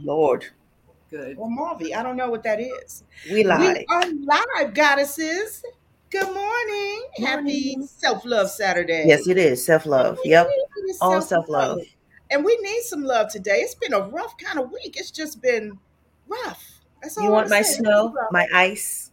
Lord. 0.00 0.46
Good. 1.10 1.36
Or 1.38 1.48
Marvy. 1.48 1.94
I 1.94 2.02
don't 2.02 2.16
know 2.16 2.30
what 2.30 2.42
that 2.44 2.60
is. 2.60 3.04
We 3.30 3.44
lie. 3.44 3.84
We 3.88 3.94
are 3.94 4.04
live, 4.64 4.74
goddesses. 4.74 5.62
Good 6.10 6.32
morning. 6.32 7.02
Happy 7.18 7.74
Morning. 7.76 7.86
self 7.86 8.24
love 8.24 8.50
Saturday. 8.50 9.04
Yes, 9.06 9.26
it 9.28 9.36
is. 9.38 9.64
Self 9.64 9.86
love. 9.86 10.18
Yep. 10.24 10.48
All 11.00 11.20
self-love. 11.20 11.24
self 11.24 11.48
love. 11.48 11.80
And 12.30 12.44
we 12.44 12.56
need 12.62 12.82
some 12.82 13.02
love 13.04 13.30
today. 13.30 13.58
It's 13.60 13.74
been 13.74 13.92
a 13.92 14.00
rough 14.00 14.36
kind 14.38 14.58
of 14.58 14.70
week. 14.72 14.96
It's 14.96 15.10
just 15.10 15.40
been 15.42 15.78
rough. 16.28 16.80
That's 17.02 17.16
all 17.18 17.24
You 17.24 17.30
I 17.30 17.32
want 17.32 17.50
my 17.50 17.62
say. 17.62 17.78
snow? 17.78 18.14
My 18.30 18.46
ice? 18.54 19.10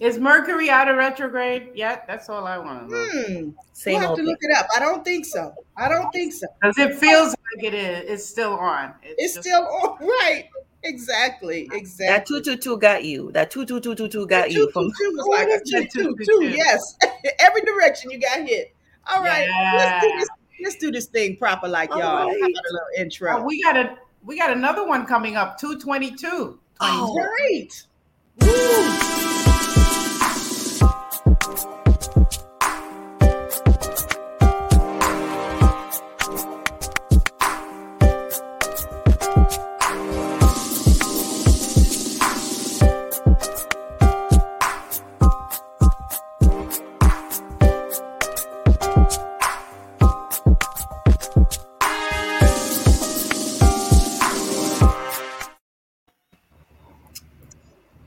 Is 0.00 0.18
Mercury 0.18 0.70
out 0.70 0.88
of 0.88 0.96
retrograde 0.96 1.70
yet? 1.74 2.04
That's 2.06 2.28
all 2.28 2.46
I 2.46 2.56
want 2.58 2.88
to 2.88 2.94
know. 2.94 3.06
Hmm. 3.10 3.50
Same 3.72 3.94
we'll 3.94 4.00
have 4.00 4.10
old 4.10 4.18
to 4.18 4.22
thing. 4.22 4.30
look 4.30 4.38
it 4.42 4.56
up. 4.56 4.66
I 4.74 4.78
don't 4.78 5.04
think 5.04 5.26
so. 5.26 5.52
I 5.76 5.88
don't 5.88 6.10
think 6.12 6.32
so. 6.32 6.46
Because 6.60 6.78
it 6.78 6.94
feels 6.96 7.34
like 7.56 7.64
it 7.64 7.74
is. 7.74 8.10
It's 8.10 8.26
still 8.26 8.52
on. 8.54 8.94
It's 9.02 9.34
just- 9.34 9.46
still 9.46 9.62
on. 9.64 9.98
Right. 10.06 10.48
Exactly. 10.84 11.68
Exactly. 11.72 12.06
That 12.06 12.24
222 12.26 12.78
got 12.78 13.02
you. 13.04 13.32
That 13.32 13.50
2222 13.50 14.26
got 14.28 14.50
you 14.52 14.66
Two, 14.66 14.72
from 14.72 14.84
two, 14.92 15.10
two 15.10 15.16
was 15.16 15.24
Oh, 15.26 15.30
like 15.30 15.48
a 15.48 15.50
is 15.54 15.62
two, 15.70 15.80
that 15.80 15.90
two, 15.90 16.02
two, 16.16 16.24
two. 16.24 16.38
two. 16.40 16.48
Yes. 16.50 16.96
Every 17.40 17.62
direction 17.62 18.10
you 18.12 18.20
got 18.20 18.46
hit. 18.46 18.72
All 19.12 19.22
right. 19.22 19.48
Let's 19.74 20.04
do 20.06 20.12
this. 20.18 20.28
Let's 20.62 20.76
do 20.76 20.90
this 20.92 21.06
thing 21.06 21.36
proper, 21.36 21.66
like 21.68 21.90
All 21.90 21.98
y'all. 21.98 22.08
How 22.08 22.26
about 22.28 22.40
a 22.48 22.72
little 22.72 22.88
intro? 22.98 23.38
Oh, 23.38 23.42
we 23.44 23.62
got 23.62 23.76
a 23.76 23.96
we 24.24 24.36
got 24.38 24.50
another 24.52 24.86
one 24.86 25.04
coming 25.06 25.36
up. 25.36 25.58
Two 25.58 25.78
twenty 25.80 26.14
two. 26.14 26.58
Oh. 26.80 27.14
Great. 27.38 27.84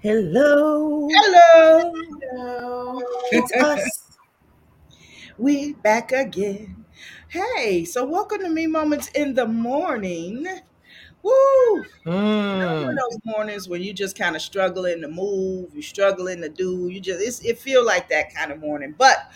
Hello. 0.02 1.08
Hello. 1.12 3.02
It's 3.32 3.54
us. 3.54 4.18
We 5.38 5.74
back 5.74 6.12
again. 6.12 6.86
Hey, 7.30 7.86
so 7.86 8.04
welcome 8.06 8.40
to 8.40 8.50
Me 8.50 8.66
Moments 8.66 9.10
in 9.10 9.36
the 9.36 9.46
Morning. 9.46 10.48
Woo! 11.22 11.32
One 12.04 12.16
Mm. 12.16 12.90
of 12.90 12.96
those 12.98 13.20
mornings 13.26 13.70
when 13.70 13.84
you 13.84 13.94
just 13.94 14.18
kind 14.18 14.36
of 14.36 14.42
struggling 14.42 15.02
to 15.02 15.08
move, 15.08 15.70
you're 15.74 15.84
struggling 15.84 16.42
to 16.42 16.50
do, 16.50 16.88
you 16.88 17.00
just 17.00 17.22
it's, 17.22 17.40
it 17.46 17.60
feel 17.60 17.86
like 17.86 18.10
that 18.10 18.34
kind 18.34 18.52
of 18.52 18.60
morning. 18.60 18.96
But 18.98 19.32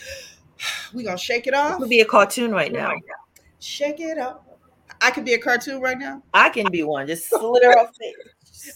we 0.96 1.04
gonna 1.04 1.16
shake 1.18 1.46
it 1.46 1.54
off. 1.54 1.78
could 1.78 1.90
be 1.90 2.02
a 2.02 2.06
cartoon 2.06 2.52
right 2.52 2.72
now. 2.72 2.92
Shake 3.60 4.00
it 4.00 4.18
up. 4.18 4.60
I 5.00 5.12
could 5.12 5.26
be 5.26 5.34
a 5.36 5.40
cartoon 5.40 5.80
right 5.80 5.98
now. 5.98 6.24
I 6.34 6.50
can 6.50 6.72
be 6.72 6.82
one. 6.82 7.06
Just 7.06 7.30
slither 7.30 7.78
off. 7.78 7.92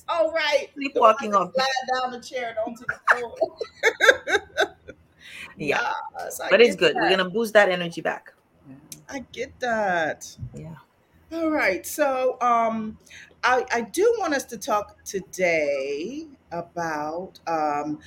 All 0.08 0.32
right. 0.32 0.70
Sleepwalking 0.74 1.34
off. 1.34 1.52
Slide 1.54 2.02
down 2.02 2.12
the 2.12 2.20
chair 2.20 2.50
and 2.50 2.58
onto 2.60 2.86
the 2.86 3.00
floor. 3.18 3.36
Yeah. 5.58 5.92
Yes, 6.18 6.42
But 6.50 6.62
it's 6.62 6.76
good. 6.76 6.96
We're 6.96 7.10
gonna 7.10 7.30
boost 7.30 7.54
that 7.54 7.70
energy 7.70 8.02
back. 8.02 8.34
I 9.10 9.26
get 9.32 9.60
that. 9.60 10.36
Yeah. 10.54 10.76
All 11.34 11.50
right. 11.50 11.86
So 11.86 12.38
um 12.42 12.98
I 13.44 13.66
I 13.72 13.82
do 13.82 14.16
want 14.20 14.34
us 14.34 14.46
to 14.46 14.58
talk 14.58 15.04
today 15.04 16.28
about 16.52 17.40
um 17.48 18.00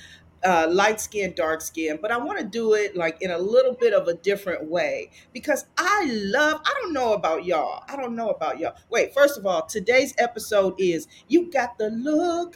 uh, 0.43 0.67
light 0.69 0.99
skin, 0.99 1.33
dark 1.35 1.61
skin, 1.61 1.99
but 2.01 2.11
I 2.11 2.17
want 2.17 2.39
to 2.39 2.45
do 2.45 2.73
it 2.73 2.95
like 2.95 3.21
in 3.21 3.31
a 3.31 3.37
little 3.37 3.73
bit 3.73 3.93
of 3.93 4.07
a 4.07 4.13
different 4.13 4.65
way 4.65 5.09
because 5.31 5.65
I 5.77 6.05
love, 6.11 6.61
I 6.65 6.73
don't 6.81 6.93
know 6.93 7.13
about 7.13 7.45
y'all. 7.45 7.83
I 7.87 7.95
don't 7.95 8.15
know 8.15 8.29
about 8.29 8.59
y'all. 8.59 8.75
Wait, 8.89 9.13
first 9.13 9.37
of 9.37 9.45
all, 9.45 9.65
today's 9.65 10.13
episode 10.17 10.75
is 10.77 11.07
You 11.27 11.51
Got 11.51 11.77
the 11.77 11.89
Look. 11.89 12.55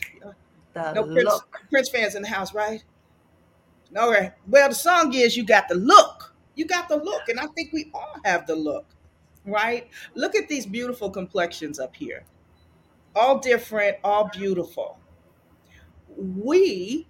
The 0.73 0.93
No 0.93 1.03
Prince, 1.03 1.23
look. 1.25 1.59
Prince 1.71 1.89
fans 1.89 2.15
in 2.15 2.21
the 2.21 2.27
house, 2.27 2.53
right? 2.53 2.83
All 3.97 4.11
right. 4.11 4.33
Well, 4.47 4.69
the 4.69 4.75
song 4.75 5.13
is 5.13 5.37
You 5.37 5.45
Got 5.45 5.69
the 5.69 5.75
Look. 5.75 6.33
You 6.57 6.65
got 6.65 6.89
the 6.89 6.97
look. 6.97 7.29
And 7.29 7.39
I 7.39 7.45
think 7.55 7.71
we 7.71 7.89
all 7.93 8.15
have 8.25 8.47
the 8.47 8.55
look, 8.55 8.85
right? 9.45 9.87
Look 10.15 10.35
at 10.35 10.49
these 10.49 10.65
beautiful 10.65 11.09
complexions 11.09 11.79
up 11.79 11.95
here. 11.95 12.25
All 13.15 13.39
different, 13.39 13.97
all 14.03 14.29
beautiful. 14.33 14.97
We 16.17 17.07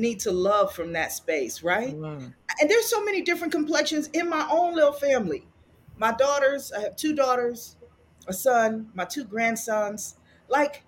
need 0.00 0.20
to 0.20 0.32
love 0.32 0.72
from 0.72 0.92
that 0.94 1.12
space, 1.12 1.62
right? 1.62 1.94
Mm. 1.94 2.32
And 2.60 2.70
there's 2.70 2.88
so 2.88 3.04
many 3.04 3.22
different 3.22 3.52
complexions 3.52 4.08
in 4.08 4.28
my 4.28 4.48
own 4.50 4.74
little 4.74 4.92
family. 4.92 5.46
My 5.96 6.12
daughters, 6.12 6.72
I 6.72 6.80
have 6.80 6.96
two 6.96 7.14
daughters, 7.14 7.76
a 8.26 8.32
son, 8.32 8.90
my 8.94 9.04
two 9.04 9.24
grandsons. 9.24 10.16
Like, 10.48 10.84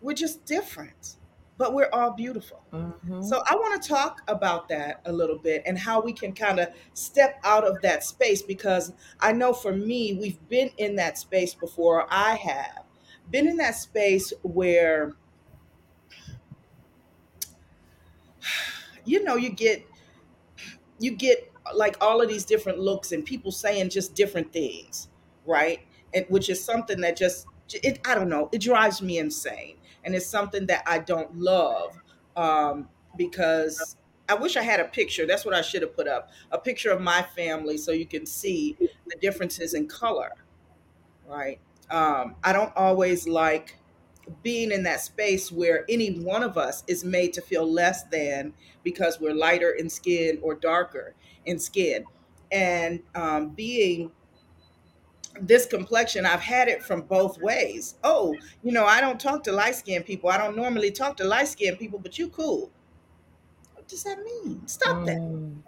we're 0.00 0.14
just 0.14 0.44
different, 0.46 1.16
but 1.58 1.74
we're 1.74 1.90
all 1.92 2.12
beautiful. 2.12 2.62
Mhm. 2.72 3.22
So 3.22 3.42
I 3.46 3.54
want 3.54 3.82
to 3.82 3.88
talk 3.88 4.22
about 4.28 4.68
that 4.70 5.00
a 5.04 5.12
little 5.12 5.38
bit 5.38 5.62
and 5.66 5.78
how 5.78 6.00
we 6.00 6.12
can 6.12 6.32
kind 6.32 6.58
of 6.58 6.68
step 6.94 7.38
out 7.44 7.64
of 7.64 7.82
that 7.82 8.02
space 8.02 8.40
because 8.40 8.92
I 9.20 9.32
know 9.32 9.52
for 9.52 9.72
me, 9.72 10.14
we've 10.14 10.48
been 10.48 10.70
in 10.78 10.96
that 10.96 11.18
space 11.18 11.54
before. 11.54 12.06
I 12.10 12.34
have 12.36 12.84
been 13.30 13.46
in 13.46 13.56
that 13.58 13.76
space 13.76 14.32
where, 14.42 15.14
you 19.04 19.22
know, 19.24 19.36
you 19.36 19.50
get 19.50 19.86
you 20.98 21.12
get 21.12 21.50
like 21.74 21.96
all 22.00 22.20
of 22.20 22.28
these 22.28 22.44
different 22.44 22.78
looks 22.78 23.12
and 23.12 23.24
people 23.24 23.50
saying 23.52 23.90
just 23.90 24.14
different 24.14 24.52
things, 24.52 25.08
right? 25.46 25.80
And 26.14 26.26
which 26.28 26.48
is 26.48 26.62
something 26.62 27.00
that 27.00 27.16
just 27.16 27.46
it 27.72 28.00
I 28.06 28.14
don't 28.14 28.28
know, 28.28 28.48
it 28.52 28.60
drives 28.60 29.02
me 29.02 29.18
insane. 29.18 29.76
And 30.04 30.14
it's 30.14 30.26
something 30.26 30.66
that 30.66 30.82
I 30.86 30.98
don't 30.98 31.36
love 31.38 31.98
um, 32.36 32.88
because 33.16 33.96
I 34.28 34.34
wish 34.34 34.56
I 34.56 34.62
had 34.62 34.80
a 34.80 34.84
picture. 34.84 35.26
That's 35.26 35.44
what 35.44 35.54
I 35.54 35.60
should 35.60 35.82
have 35.82 35.94
put 35.94 36.08
up 36.08 36.30
a 36.52 36.58
picture 36.58 36.90
of 36.90 37.00
my 37.00 37.22
family 37.36 37.76
so 37.76 37.92
you 37.92 38.06
can 38.06 38.24
see 38.24 38.76
the 38.78 39.16
differences 39.20 39.74
in 39.74 39.88
color, 39.88 40.30
right? 41.26 41.60
Um, 41.90 42.36
I 42.44 42.52
don't 42.52 42.72
always 42.76 43.26
like 43.28 43.76
being 44.42 44.70
in 44.70 44.82
that 44.84 45.00
space 45.00 45.50
where 45.50 45.84
any 45.88 46.20
one 46.20 46.42
of 46.42 46.56
us 46.56 46.84
is 46.86 47.04
made 47.04 47.32
to 47.34 47.40
feel 47.40 47.70
less 47.70 48.04
than 48.04 48.52
because 48.82 49.20
we're 49.20 49.34
lighter 49.34 49.70
in 49.72 49.88
skin 49.90 50.38
or 50.42 50.54
darker 50.54 51.14
in 51.46 51.58
skin. 51.58 52.04
And 52.52 53.00
um, 53.14 53.50
being 53.50 54.10
this 55.40 55.66
complexion, 55.66 56.26
I've 56.26 56.40
had 56.40 56.68
it 56.68 56.82
from 56.82 57.02
both 57.02 57.38
ways. 57.40 57.96
Oh, 58.02 58.34
you 58.62 58.72
know, 58.72 58.84
I 58.84 59.00
don't 59.00 59.20
talk 59.20 59.44
to 59.44 59.52
light 59.52 59.76
skinned 59.76 60.06
people. 60.06 60.30
I 60.30 60.38
don't 60.38 60.56
normally 60.56 60.90
talk 60.90 61.16
to 61.18 61.24
light 61.24 61.48
skinned 61.48 61.78
people, 61.78 61.98
but 61.98 62.18
you 62.18 62.28
cool. 62.28 62.70
What 63.74 63.88
does 63.88 64.04
that 64.04 64.18
mean? 64.18 64.66
Stop 64.66 65.06
that. 65.06 65.18
Mm. 65.18 65.62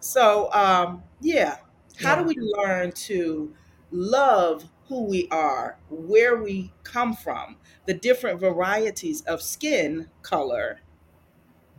So, 0.00 0.52
um, 0.52 1.02
yeah, 1.20 1.56
how 2.00 2.16
do 2.16 2.24
we 2.24 2.36
learn 2.38 2.92
to 2.92 3.54
love 3.90 4.64
who 4.88 5.04
we 5.04 5.28
are, 5.30 5.78
where 5.90 6.42
we 6.42 6.72
come 6.84 7.14
from, 7.14 7.56
the 7.86 7.94
different 7.94 8.40
varieties 8.40 9.22
of 9.22 9.42
skin 9.42 10.08
color 10.22 10.80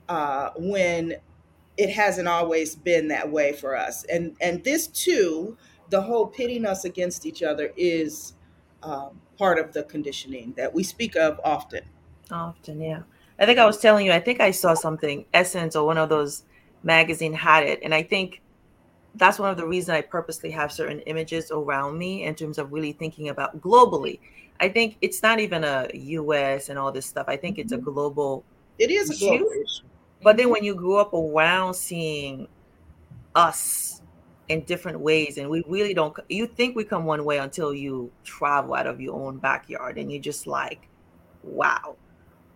uh, 0.10 0.50
when 0.58 1.16
it 1.78 1.90
hasn't 1.90 2.28
always 2.28 2.76
been 2.76 3.08
that 3.10 3.32
way 3.32 3.54
for 3.54 3.76
us? 3.76 4.04
And 4.06 4.36
and 4.42 4.64
this 4.64 4.88
too, 4.88 5.58
the 5.90 6.02
whole 6.02 6.28
pitting 6.28 6.66
us 6.66 6.86
against 6.86 7.26
each 7.26 7.44
other 7.44 7.72
is 7.78 8.34
um, 8.84 9.22
part 9.38 9.60
of 9.60 9.74
the 9.74 9.84
conditioning 9.84 10.54
that 10.58 10.74
we 10.74 10.84
speak 10.84 11.16
of 11.16 11.40
often. 11.44 11.82
Often, 12.32 12.82
yeah. 12.82 13.04
I 13.40 13.46
think 13.46 13.60
I 13.60 13.66
was 13.66 13.78
telling 13.78 14.06
you, 14.06 14.12
I 14.12 14.20
think 14.20 14.42
I 14.42 14.52
saw 14.52 14.74
something, 14.74 15.26
Essence 15.34 15.76
or 15.76 15.86
one 15.86 15.98
of 15.98 16.10
those 16.10 16.44
magazine 16.84 17.34
had 17.34 17.64
it. 17.64 17.80
And 17.84 17.94
I 17.94 18.04
think 18.04 18.42
that's 19.18 19.40
one 19.40 19.50
of 19.50 19.58
the 19.58 19.66
reasons 19.66 19.90
I 19.90 20.02
purposely 20.02 20.52
have 20.52 20.72
certain 20.72 21.00
images 21.02 21.52
around 21.52 21.98
me 21.98 22.24
in 22.24 22.36
terms 22.36 22.58
of 22.58 22.72
really 22.72 22.94
thinking 22.94 23.30
about 23.30 23.60
globally. 23.62 24.20
I 24.60 24.70
think 24.70 24.98
it's 25.02 25.22
not 25.22 25.40
even 25.40 25.64
a 25.64 25.90
US 25.94 26.70
and 26.70 26.80
all 26.80 26.92
this 26.92 27.06
stuff. 27.06 27.26
I 27.28 27.36
think 27.38 27.58
it's 27.58 27.72
a 27.72 27.78
mm-hmm. 27.78 27.86
global 27.86 28.44
It 28.80 28.92
is 28.92 29.10
a 29.10 29.18
global 29.20 29.46
issue. 29.52 29.86
But 30.24 30.38
then 30.38 30.50
when 30.50 30.60
mm-hmm. 30.60 30.66
you 30.66 30.76
grew 30.76 30.98
up 30.98 31.14
around 31.14 31.74
seeing 31.74 32.48
us 33.36 34.02
in 34.50 34.62
different 34.62 35.00
ways, 35.00 35.38
and 35.38 35.50
we 35.50 35.64
really 35.68 35.94
don't, 35.94 36.18
you 36.30 36.48
think 36.48 36.76
we 36.76 36.84
come 36.84 37.06
one 37.06 37.24
way 37.24 37.38
until 37.38 37.74
you 37.74 38.12
travel 38.24 38.74
out 38.74 38.88
of 38.88 39.00
your 39.00 39.16
own 39.20 39.38
backyard 39.38 39.98
and 39.98 40.12
you're 40.12 40.22
just 40.22 40.48
like, 40.48 40.88
wow. 41.44 41.96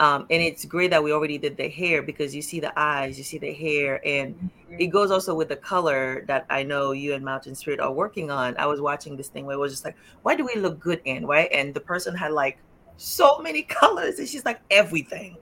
Um, 0.02 0.26
and 0.32 0.42
it's 0.42 0.66
great 0.66 0.90
that 0.90 1.04
we 1.04 1.14
already 1.14 1.38
did 1.38 1.58
the 1.58 1.70
hair 1.70 2.02
because 2.02 2.34
you 2.34 2.42
see 2.42 2.60
the 2.60 2.74
eyes, 2.78 3.20
you 3.20 3.24
see 3.24 3.38
the 3.38 3.54
hair, 3.54 4.02
and 4.04 4.50
it 4.80 4.88
goes 4.88 5.12
also 5.12 5.36
with 5.36 5.48
the 5.48 5.56
color 5.56 6.26
that 6.26 6.48
I 6.50 6.64
know 6.64 6.92
you 6.92 7.14
and 7.14 7.24
Mountain 7.24 7.54
Spirit 7.54 7.80
are 7.80 7.92
working 7.94 8.32
on. 8.32 8.58
I 8.58 8.66
was 8.66 8.82
watching 8.82 9.16
this 9.16 9.28
thing 9.28 9.46
where 9.46 9.56
it 9.56 9.60
was 9.60 9.72
just 9.72 9.86
like, 9.86 9.96
why 10.24 10.36
do 10.36 10.44
we 10.44 10.60
look 10.60 10.80
good 10.80 11.02
in, 11.06 11.28
right? 11.28 11.50
And 11.54 11.72
the 11.72 11.80
person 11.80 12.16
had 12.16 12.32
like 12.32 12.58
so 12.98 13.38
many 13.44 13.62
colors. 13.80 14.18
And 14.18 14.28
she's 14.28 14.44
like, 14.44 14.60
everything, 14.72 15.38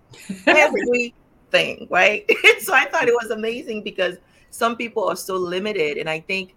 everything, 0.46 1.88
right? 1.90 2.30
so 2.60 2.74
I 2.74 2.84
thought 2.84 3.08
it 3.08 3.14
was 3.14 3.32
amazing 3.32 3.82
because 3.82 4.18
some 4.50 4.76
people 4.76 5.06
are 5.06 5.16
so 5.16 5.38
limited. 5.38 5.98
And 5.98 6.10
I 6.10 6.20
think 6.20 6.54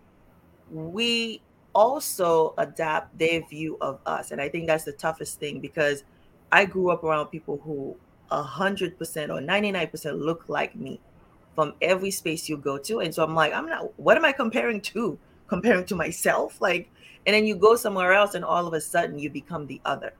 we 0.72 1.40
also 1.72 2.54
adapt 2.58 3.16
their 3.16 3.46
view 3.46 3.78
of 3.80 4.00
us. 4.06 4.32
And 4.32 4.40
I 4.40 4.48
think 4.48 4.66
that's 4.66 4.82
the 4.82 4.92
toughest 4.92 5.38
thing 5.38 5.60
because 5.60 6.02
I 6.52 6.66
grew 6.66 6.90
up 6.90 7.02
around 7.02 7.28
people 7.28 7.60
who 7.64 7.96
100% 8.30 8.96
or 9.30 9.40
99% 9.40 10.20
look 10.20 10.48
like 10.48 10.76
me 10.76 11.00
from 11.54 11.74
every 11.80 12.10
space 12.10 12.48
you 12.48 12.56
go 12.56 12.78
to. 12.78 13.00
And 13.00 13.14
so 13.14 13.24
I'm 13.24 13.34
like, 13.34 13.52
I'm 13.52 13.66
not, 13.66 13.98
what 13.98 14.16
am 14.16 14.24
I 14.24 14.32
comparing 14.32 14.80
to? 14.82 15.18
Comparing 15.48 15.84
to 15.86 15.96
myself? 15.96 16.60
Like, 16.60 16.90
and 17.26 17.34
then 17.34 17.46
you 17.46 17.56
go 17.56 17.76
somewhere 17.76 18.12
else 18.12 18.34
and 18.34 18.44
all 18.44 18.66
of 18.66 18.72
a 18.74 18.80
sudden 18.80 19.18
you 19.18 19.30
become 19.30 19.66
the 19.66 19.80
other. 19.84 20.12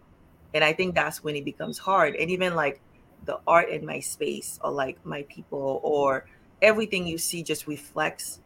And 0.55 0.63
I 0.63 0.73
think 0.73 0.95
that's 0.95 1.25
when 1.25 1.37
it 1.37 1.45
becomes 1.45 1.79
hard. 1.79 2.17
And 2.17 2.31
even 2.31 2.55
like 2.55 2.81
the 3.25 3.39
art 3.47 3.71
in 3.71 3.87
my 3.87 4.01
space 4.01 4.59
or 4.63 4.71
like 4.71 5.05
my 5.05 5.23
people 5.23 5.81
or 5.83 6.27
everything 6.61 7.07
you 7.07 7.19
see 7.19 7.43
just 7.43 7.67
reflects 7.67 8.41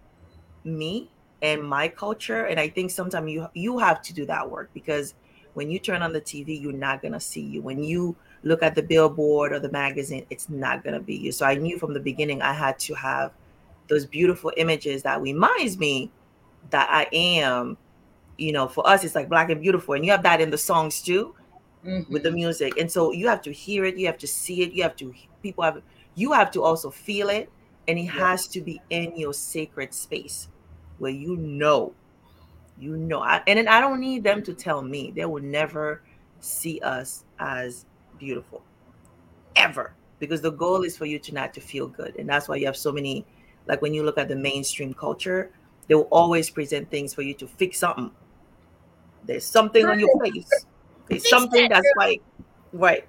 me 0.65 1.11
and 1.43 1.62
my 1.62 1.89
culture. 1.89 2.44
And 2.47 2.61
I 2.61 2.69
think 2.69 2.91
sometimes 2.91 3.31
you 3.31 3.49
you 3.55 3.79
have 3.79 4.03
to 4.03 4.15
do 4.15 4.27
that 4.27 4.50
work 4.50 4.71
because 4.75 5.15
when 5.56 5.70
you 5.70 5.79
turn 5.79 6.03
on 6.03 6.12
the 6.12 6.20
TV, 6.20 6.61
you're 6.61 6.73
not 6.73 7.03
gonna 7.03 7.20
see 7.20 7.41
you. 7.41 7.62
When 7.62 7.82
you 7.82 8.14
look 8.47 8.62
at 8.62 8.75
the 8.75 8.82
billboard 8.82 9.53
or 9.53 9.58
the 9.58 9.70
magazine, 9.70 10.25
it's 10.31 10.49
not 10.49 10.82
going 10.85 10.94
to 10.94 11.00
be 11.00 11.14
you. 11.14 11.32
So 11.32 11.44
I 11.44 11.56
knew 11.56 11.79
from 11.79 11.93
the 11.93 12.00
beginning 12.00 12.43
I 12.43 12.53
had 12.53 12.79
to 12.81 12.94
have 12.94 13.32
those 13.88 14.06
beautiful 14.06 14.53
images 14.56 15.03
that 15.03 15.20
reminds 15.20 15.79
me 15.79 16.11
that 16.70 16.88
I 16.91 17.08
am, 17.12 17.76
you 18.38 18.53
know, 18.53 18.69
for 18.69 18.87
us, 18.87 19.05
it's 19.05 19.14
like 19.14 19.29
black 19.29 19.50
and 19.50 19.61
beautiful. 19.61 19.94
And 19.94 20.05
you 20.05 20.11
have 20.12 20.23
that 20.23 20.41
in 20.41 20.50
the 20.50 20.58
songs 20.58 21.03
too 21.03 21.35
mm-hmm. 21.85 22.12
with 22.12 22.23
the 22.23 22.29
mm-hmm. 22.29 22.37
music. 22.37 22.79
And 22.79 22.91
so 22.91 23.12
you 23.12 23.29
have 23.29 23.43
to 23.43 23.53
hear 23.53 23.85
it, 23.85 23.97
you 23.97 24.06
have 24.06 24.19
to 24.19 24.26
see 24.26 24.62
it, 24.62 24.73
you 24.73 24.82
have 24.82 24.97
to, 24.97 25.12
people 25.43 25.64
have, 25.64 25.82
you 26.14 26.32
have 26.32 26.50
to 26.53 26.62
also 26.62 26.91
feel 26.91 27.29
it. 27.29 27.50
And 27.88 27.99
it 27.99 28.03
yeah. 28.03 28.12
has 28.12 28.49
to 28.49 28.61
be 28.61 28.81
in 28.91 29.17
your 29.17 29.32
sacred 29.32 29.94
space 29.94 30.49
where 30.99 31.12
you 31.12 31.37
know, 31.37 31.93
you 32.78 32.96
know. 32.96 33.20
I, 33.20 33.43
and 33.46 33.58
then 33.58 33.69
I 33.69 33.81
don't 33.81 34.00
need 34.00 34.25
them 34.25 34.43
to 34.44 34.55
tell 34.55 34.82
me. 34.82 35.12
They 35.14 35.25
will 35.25 35.43
never 35.43 36.02
see 36.40 36.81
us 36.81 37.25
as 37.38 37.87
beautiful 38.19 38.62
ever 39.56 39.94
because 40.19 40.40
the 40.40 40.52
goal 40.52 40.82
is 40.82 40.96
for 40.96 41.06
you 41.06 41.19
to 41.19 41.34
not 41.34 41.55
to 41.55 41.61
feel 41.61 41.88
good. 41.88 42.17
And 42.17 42.28
that's 42.28 42.49
why 42.49 42.56
you 42.56 42.67
have 42.67 42.76
so 42.76 42.93
many 42.93 43.26
like 43.67 43.82
when 43.82 43.93
you 43.94 44.05
look 44.05 44.19
at 44.19 44.28
the 44.28 44.37
mainstream 44.37 44.94
culture 44.94 45.50
they 45.88 45.94
will 45.94 46.08
always 46.11 46.50
present 46.50 46.90
things 46.90 47.14
for 47.14 47.23
you 47.23 47.34
to 47.34 47.46
fix 47.46 47.78
something. 47.78 48.11
There's 49.25 49.44
something 49.44 49.84
on 49.87 49.99
your 49.99 50.20
face. 50.25 50.67
There's 51.08 51.29
something 51.29 51.69
that's 51.69 51.87
like 51.96 52.22
right. 52.72 53.05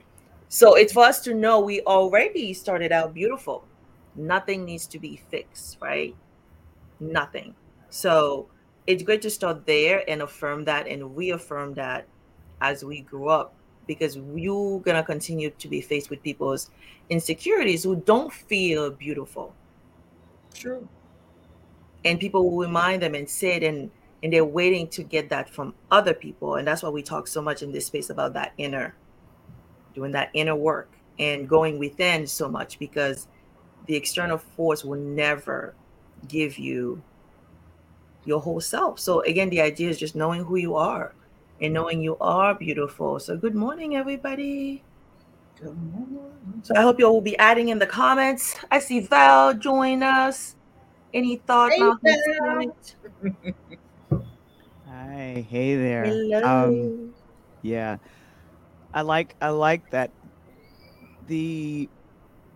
So 0.49 0.75
it's 0.75 0.93
for 0.93 1.03
us 1.03 1.21
to 1.21 1.33
know 1.33 1.59
we 1.59 1.81
already 1.81 2.53
started 2.53 2.91
out 2.91 3.13
beautiful. 3.13 3.65
Nothing 4.15 4.65
needs 4.65 4.87
to 4.87 4.99
be 4.99 5.17
fixed 5.29 5.77
right? 5.81 6.15
Nothing. 6.99 7.55
So 7.89 8.47
it's 8.87 9.03
great 9.03 9.21
to 9.21 9.29
start 9.29 9.65
there 9.65 10.09
and 10.09 10.21
affirm 10.21 10.63
that 10.65 10.87
and 10.87 11.15
reaffirm 11.15 11.73
that 11.75 12.07
as 12.61 12.83
we 12.83 13.01
grow 13.01 13.27
up 13.27 13.53
because 13.85 14.17
you're 14.35 14.79
going 14.79 14.95
to 14.97 15.03
continue 15.03 15.49
to 15.51 15.67
be 15.67 15.81
faced 15.81 16.09
with 16.09 16.23
people's 16.23 16.71
insecurities 17.09 17.83
who 17.83 17.97
don't 17.97 18.33
feel 18.33 18.89
beautiful. 18.89 19.53
True. 20.53 20.87
And 22.03 22.19
people 22.19 22.49
will 22.49 22.57
remind 22.57 23.01
them 23.01 23.13
and 23.13 23.29
say 23.29 23.57
it 23.57 23.63
and 23.63 23.91
and 24.23 24.33
they're 24.33 24.43
waiting 24.43 24.87
to 24.87 25.03
get 25.03 25.29
that 25.29 25.47
from 25.47 25.75
other 25.91 26.13
people 26.13 26.55
and 26.55 26.67
that's 26.67 26.81
why 26.81 26.89
we 26.89 27.03
talk 27.03 27.27
so 27.27 27.39
much 27.39 27.61
in 27.61 27.71
this 27.71 27.85
space 27.85 28.09
about 28.09 28.33
that 28.33 28.51
inner 28.57 28.95
doing 29.93 30.11
that 30.11 30.31
inner 30.33 30.55
work 30.55 30.89
and 31.19 31.47
going 31.47 31.77
within 31.77 32.25
so 32.25 32.49
much 32.49 32.79
because 32.79 33.27
the 33.85 33.95
external 33.95 34.39
force 34.39 34.83
will 34.83 34.99
never 34.99 35.75
give 36.27 36.57
you 36.57 37.01
your 38.27 38.41
whole 38.41 38.59
self. 38.59 38.99
So 38.99 39.21
again, 39.21 39.49
the 39.49 39.61
idea 39.61 39.89
is 39.89 39.97
just 39.97 40.15
knowing 40.15 40.43
who 40.43 40.57
you 40.57 40.75
are 40.75 41.13
and 41.61 41.73
knowing 41.73 42.01
you 42.01 42.17
are 42.19 42.53
beautiful. 42.53 43.19
So, 43.19 43.37
good 43.37 43.55
morning, 43.55 43.95
everybody. 43.95 44.83
Good 45.59 45.75
morning. 45.77 46.61
So, 46.61 46.75
I 46.75 46.81
hope 46.81 46.99
you 46.99 47.05
all 47.07 47.13
will 47.13 47.21
be 47.21 47.37
adding 47.37 47.69
in 47.69 47.79
the 47.79 47.87
comments. 47.87 48.55
I 48.69 48.79
see 48.79 48.99
Val 48.99 49.53
join 49.53 50.03
us. 50.03 50.55
Any 51.13 51.37
thoughts? 51.37 51.75
Hey, 51.75 51.89
Hi, 54.87 55.45
hey 55.49 55.75
there. 55.75 56.05
Hello. 56.05 56.43
Um, 56.43 57.05
yeah, 57.61 57.97
I 58.93 59.01
like 59.01 59.35
I 59.41 59.49
like 59.49 59.89
that. 59.91 60.11
The 61.27 61.89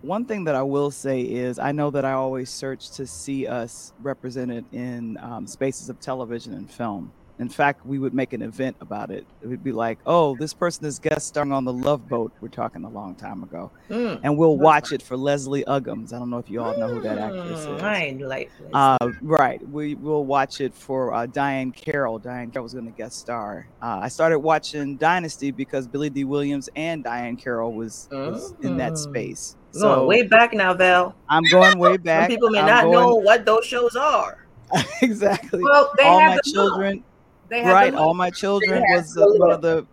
one 0.01 0.25
thing 0.25 0.45
that 0.45 0.55
I 0.55 0.63
will 0.63 0.91
say 0.91 1.21
is 1.21 1.59
I 1.59 1.71
know 1.71 1.91
that 1.91 2.05
I 2.05 2.13
always 2.13 2.49
search 2.49 2.91
to 2.91 3.05
see 3.05 3.47
us 3.47 3.93
represented 4.01 4.65
in 4.71 5.17
um, 5.17 5.45
spaces 5.47 5.89
of 5.89 5.99
television 5.99 6.53
and 6.53 6.69
film. 6.69 7.11
In 7.41 7.49
fact, 7.49 7.83
we 7.87 7.97
would 7.97 8.13
make 8.13 8.33
an 8.33 8.43
event 8.43 8.75
about 8.81 9.09
it. 9.09 9.25
It 9.41 9.47
would 9.47 9.63
be 9.63 9.71
like, 9.71 9.97
oh, 10.05 10.35
this 10.37 10.53
person 10.53 10.85
is 10.85 10.99
guest 10.99 11.27
starring 11.27 11.51
on 11.51 11.65
the 11.65 11.73
Love 11.73 12.07
Boat. 12.07 12.31
We're 12.39 12.49
talking 12.49 12.83
a 12.83 12.89
long 12.89 13.15
time 13.15 13.41
ago, 13.41 13.71
mm, 13.89 14.19
and 14.21 14.37
we'll 14.37 14.57
watch 14.57 14.91
it 14.91 15.01
for 15.01 15.17
Leslie 15.17 15.63
Uggams. 15.63 16.13
I 16.13 16.19
don't 16.19 16.29
know 16.29 16.37
if 16.37 16.51
you 16.51 16.61
all 16.61 16.77
know 16.77 16.87
who 16.87 17.01
that 17.01 17.17
actress 17.17 17.65
mm, 17.65 17.77
is. 17.77 17.81
I 17.81 18.15
like. 18.23 18.51
Uh, 18.71 19.09
right. 19.23 19.67
We 19.69 19.95
will 19.95 20.23
watch 20.23 20.61
it 20.61 20.75
for 20.75 21.15
uh, 21.15 21.25
Diahann 21.25 21.75
Carroll. 21.75 22.19
Diahann 22.19 22.53
Carroll 22.53 22.65
was 22.65 22.73
going 22.73 22.85
to 22.85 22.91
guest 22.91 23.17
star. 23.17 23.65
Uh, 23.81 24.01
I 24.03 24.07
started 24.07 24.37
watching 24.37 24.97
Dynasty 24.97 25.49
because 25.49 25.87
Billy 25.87 26.11
Dee 26.11 26.25
Williams 26.25 26.69
and 26.75 27.03
Diahann 27.03 27.39
Carroll 27.39 27.73
was, 27.73 28.07
was 28.11 28.53
in 28.61 28.77
that 28.77 28.93
mm. 28.93 28.97
space. 28.99 29.55
So 29.71 29.95
going 29.95 30.07
way 30.07 30.23
back 30.27 30.53
now, 30.53 30.75
Val. 30.75 31.15
I'm 31.27 31.43
going 31.49 31.79
way 31.79 31.97
back. 31.97 32.29
People 32.29 32.51
may 32.51 32.59
I'm 32.59 32.67
not 32.67 32.83
going... 32.83 32.93
know 32.93 33.15
what 33.15 33.47
those 33.47 33.65
shows 33.65 33.95
are. 33.95 34.45
exactly. 35.01 35.63
Well, 35.63 35.91
all 36.03 36.21
my 36.21 36.39
children. 36.45 37.03
They 37.51 37.65
right. 37.65 37.93
All 37.93 38.13
my 38.13 38.29
children 38.29 38.81
was 38.81 39.17
uh, 39.17 39.25
one 39.25 39.51
of 39.51 39.61
the. 39.61 39.85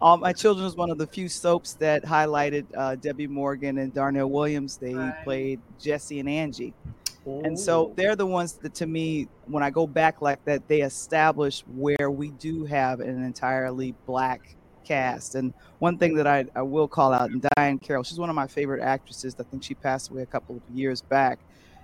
All 0.00 0.16
my 0.16 0.32
children 0.32 0.64
was 0.64 0.76
one 0.76 0.88
of 0.88 0.98
the 0.98 1.06
few 1.06 1.28
soaps 1.28 1.74
that 1.74 2.04
highlighted 2.04 2.64
uh, 2.76 2.94
Debbie 2.94 3.26
Morgan 3.26 3.78
and 3.78 3.92
Darnell 3.92 4.30
Williams. 4.30 4.76
They 4.76 4.94
right. 4.94 5.24
played 5.24 5.60
Jesse 5.80 6.20
and 6.20 6.28
Angie. 6.28 6.74
Ooh. 7.26 7.42
And 7.44 7.58
so 7.58 7.92
they're 7.96 8.14
the 8.14 8.26
ones 8.26 8.54
that, 8.54 8.74
to 8.76 8.86
me, 8.86 9.28
when 9.46 9.64
I 9.64 9.70
go 9.70 9.86
back 9.86 10.22
like 10.22 10.44
that, 10.44 10.66
they 10.68 10.82
establish 10.82 11.64
where 11.74 12.10
we 12.10 12.30
do 12.30 12.64
have 12.64 13.00
an 13.00 13.22
entirely 13.24 13.94
black 14.06 14.56
cast. 14.84 15.34
And 15.34 15.52
one 15.80 15.98
thing 15.98 16.14
that 16.14 16.26
I, 16.26 16.46
I 16.54 16.62
will 16.62 16.88
call 16.88 17.12
out, 17.12 17.30
and 17.30 17.42
Diahann 17.42 17.80
Carroll, 17.80 18.04
she's 18.04 18.18
one 18.18 18.30
of 18.30 18.36
my 18.36 18.46
favorite 18.46 18.82
actresses. 18.82 19.36
I 19.38 19.42
think 19.44 19.62
she 19.64 19.74
passed 19.74 20.10
away 20.10 20.22
a 20.22 20.26
couple 20.26 20.56
of 20.56 20.62
years 20.72 21.02
back. 21.02 21.40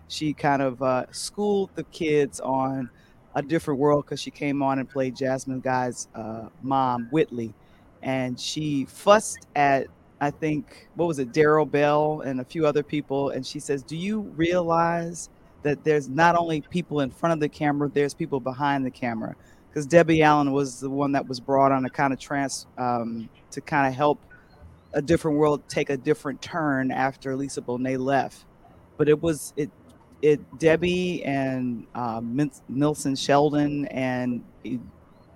She 0.09 0.33
kind 0.33 0.63
of 0.63 0.81
uh, 0.81 1.07
schooled 1.11 1.71
the 1.75 1.85
kids 1.85 2.41
on 2.41 2.91
a 3.39 3.43
different 3.43 3.79
world 3.79 4.05
because 4.05 4.21
she 4.21 4.31
came 4.31 4.63
on 4.63 4.79
and 4.79 4.89
played 4.89 5.15
Jasmine 5.15 5.61
Guy's 5.61 6.09
uh, 6.15 6.49
mom, 6.63 7.09
Whitley, 7.11 7.55
and 8.03 8.39
she 8.39 8.85
fussed 8.87 9.47
at 9.55 9.87
I 10.21 10.33
think 10.33 10.89
what 10.97 11.07
was 11.07 11.21
it, 11.21 11.33
Darryl 11.33 11.71
Bell 11.71 12.23
and 12.23 12.41
a 12.41 12.45
few 12.45 12.67
other 12.67 12.83
people, 12.83 13.31
and 13.31 13.47
she 13.47 13.61
says, 13.61 13.85
"Do 13.85 13.97
you 13.97 14.21
realize 14.37 15.29
that 15.63 15.85
there's 15.85 16.09
not 16.09 16.35
only 16.35 16.61
people 16.63 17.01
in 17.01 17.11
front 17.11 17.35
of 17.35 17.41
the 17.41 17.49
camera, 17.49 17.89
there's 17.89 18.15
people 18.15 18.41
behind 18.41 18.85
the 18.85 18.91
camera?" 18.91 19.37
Because 19.69 19.87
Debbie 19.87 20.23
Allen 20.23 20.51
was 20.53 20.81
the 20.81 20.91
one 20.91 21.13
that 21.13 21.29
was 21.29 21.39
brought 21.39 21.71
on 21.71 21.85
to 21.85 21.91
kind 21.91 22.13
of 22.13 22.19
trans 22.19 22.67
um, 22.79 23.29
to 23.53 23.61
kind 23.61 23.87
of 23.87 23.95
help 23.95 24.21
a 24.95 25.03
different 25.03 25.39
world 25.39 25.63
take 25.69 25.91
a 25.91 25.97
different 25.97 26.43
turn 26.43 26.91
after 26.91 27.37
Lisa 27.37 27.63
Bonet 27.63 28.01
left. 28.01 28.45
But 28.97 29.09
it 29.09 29.23
was 29.23 29.53
it 29.57 29.71
it 30.23 30.41
Debbie 30.59 31.25
and 31.25 31.87
uh, 31.95 32.21
Millicent 32.21 33.19
Sheldon 33.19 33.87
and 33.87 34.43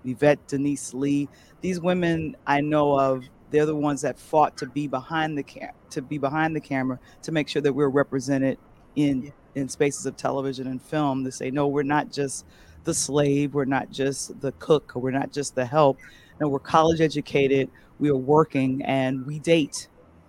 Yvette 0.04 0.46
Denise 0.48 0.94
Lee. 0.94 1.28
These 1.60 1.80
women 1.80 2.36
I 2.46 2.60
know 2.60 2.98
of. 2.98 3.24
They're 3.50 3.66
the 3.66 3.76
ones 3.76 4.00
that 4.00 4.18
fought 4.18 4.56
to 4.58 4.66
be 4.66 4.88
behind 4.88 5.36
the 5.36 5.42
cam- 5.42 5.74
to 5.90 6.00
be 6.00 6.16
behind 6.16 6.56
the 6.56 6.60
camera 6.60 6.98
to 7.22 7.32
make 7.32 7.48
sure 7.48 7.60
that 7.60 7.72
we're 7.72 7.88
represented 7.88 8.58
in 8.96 9.32
in 9.54 9.68
spaces 9.68 10.06
of 10.06 10.16
television 10.16 10.66
and 10.66 10.80
film. 10.80 11.22
To 11.24 11.30
say 11.32 11.50
no, 11.50 11.68
we're 11.68 11.82
not 11.82 12.10
just 12.10 12.46
the 12.84 12.94
slave, 12.94 13.54
we're 13.54 13.66
not 13.66 13.90
just 13.90 14.40
the 14.40 14.52
cook, 14.52 14.92
we're 14.94 15.10
not 15.10 15.32
just 15.32 15.54
the 15.54 15.66
help. 15.66 15.98
No, 16.40 16.48
we're 16.48 16.58
college 16.58 17.00
educated. 17.00 17.70
We 17.98 18.10
are 18.10 18.16
working 18.16 18.82
and 18.84 19.24
we 19.26 19.38
date 19.38 19.88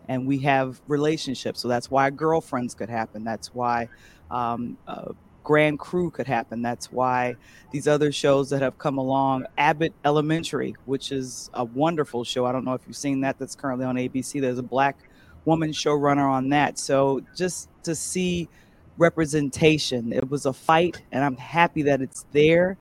and 0.10 0.28
we 0.28 0.40
have 0.40 0.82
relationships. 0.88 1.62
So 1.62 1.68
that's 1.68 1.90
why 1.90 2.10
girlfriends 2.10 2.76
could 2.76 2.90
happen. 2.90 3.24
That's 3.24 3.54
why 3.54 3.88
um, 4.34 4.78
Grand 5.44 5.78
Crew 5.80 6.10
could 6.10 6.28
happen. 6.28 6.62
That's 6.62 6.92
why 6.92 7.36
these 7.72 7.88
other 7.88 8.12
shows 8.12 8.50
that 8.50 8.62
have 8.62 8.78
come 8.78 8.98
along, 8.98 9.46
Abbott 9.58 9.94
Elementary, 10.06 10.76
which 10.86 11.12
is 11.12 11.50
a 11.54 11.64
wonderful 11.64 12.24
show. 12.24 12.46
I 12.46 12.52
don't 12.52 12.66
know 12.66 12.74
if 12.74 12.82
you've 12.88 12.96
seen 12.96 13.22
that. 13.22 13.38
That's 13.38 13.56
currently 13.56 13.86
on 13.86 13.96
ABC. 13.96 14.42
There's 14.42 14.58
a 14.60 14.64
black 14.64 14.98
woman 15.46 15.72
showrunner 15.72 16.30
on 16.30 16.50
that. 16.50 16.80
So 16.80 17.22
just 17.36 17.70
to 17.84 17.94
see 17.94 18.48
representation, 18.98 20.14
it 20.14 20.30
was 20.30 20.46
a 20.46 20.54
fight, 20.54 21.02
and 21.12 21.24
I'm 21.24 21.38
happy 21.38 21.84
that 21.84 22.02
it's 22.02 22.26
there. 22.32 22.78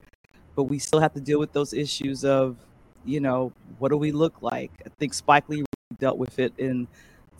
But 0.54 0.64
we 0.64 0.78
still 0.78 1.00
have 1.00 1.14
to 1.14 1.20
deal 1.20 1.40
with 1.40 1.52
those 1.52 1.72
issues 1.72 2.24
of, 2.24 2.56
you 3.04 3.20
know, 3.20 3.52
what 3.78 3.88
do 3.88 3.96
we 3.96 4.12
look 4.12 4.42
like? 4.42 4.70
I 4.86 4.90
think 4.98 5.14
Spike 5.14 5.48
Lee 5.48 5.64
dealt 5.98 6.18
with 6.18 6.38
it 6.38 6.52
in 6.58 6.86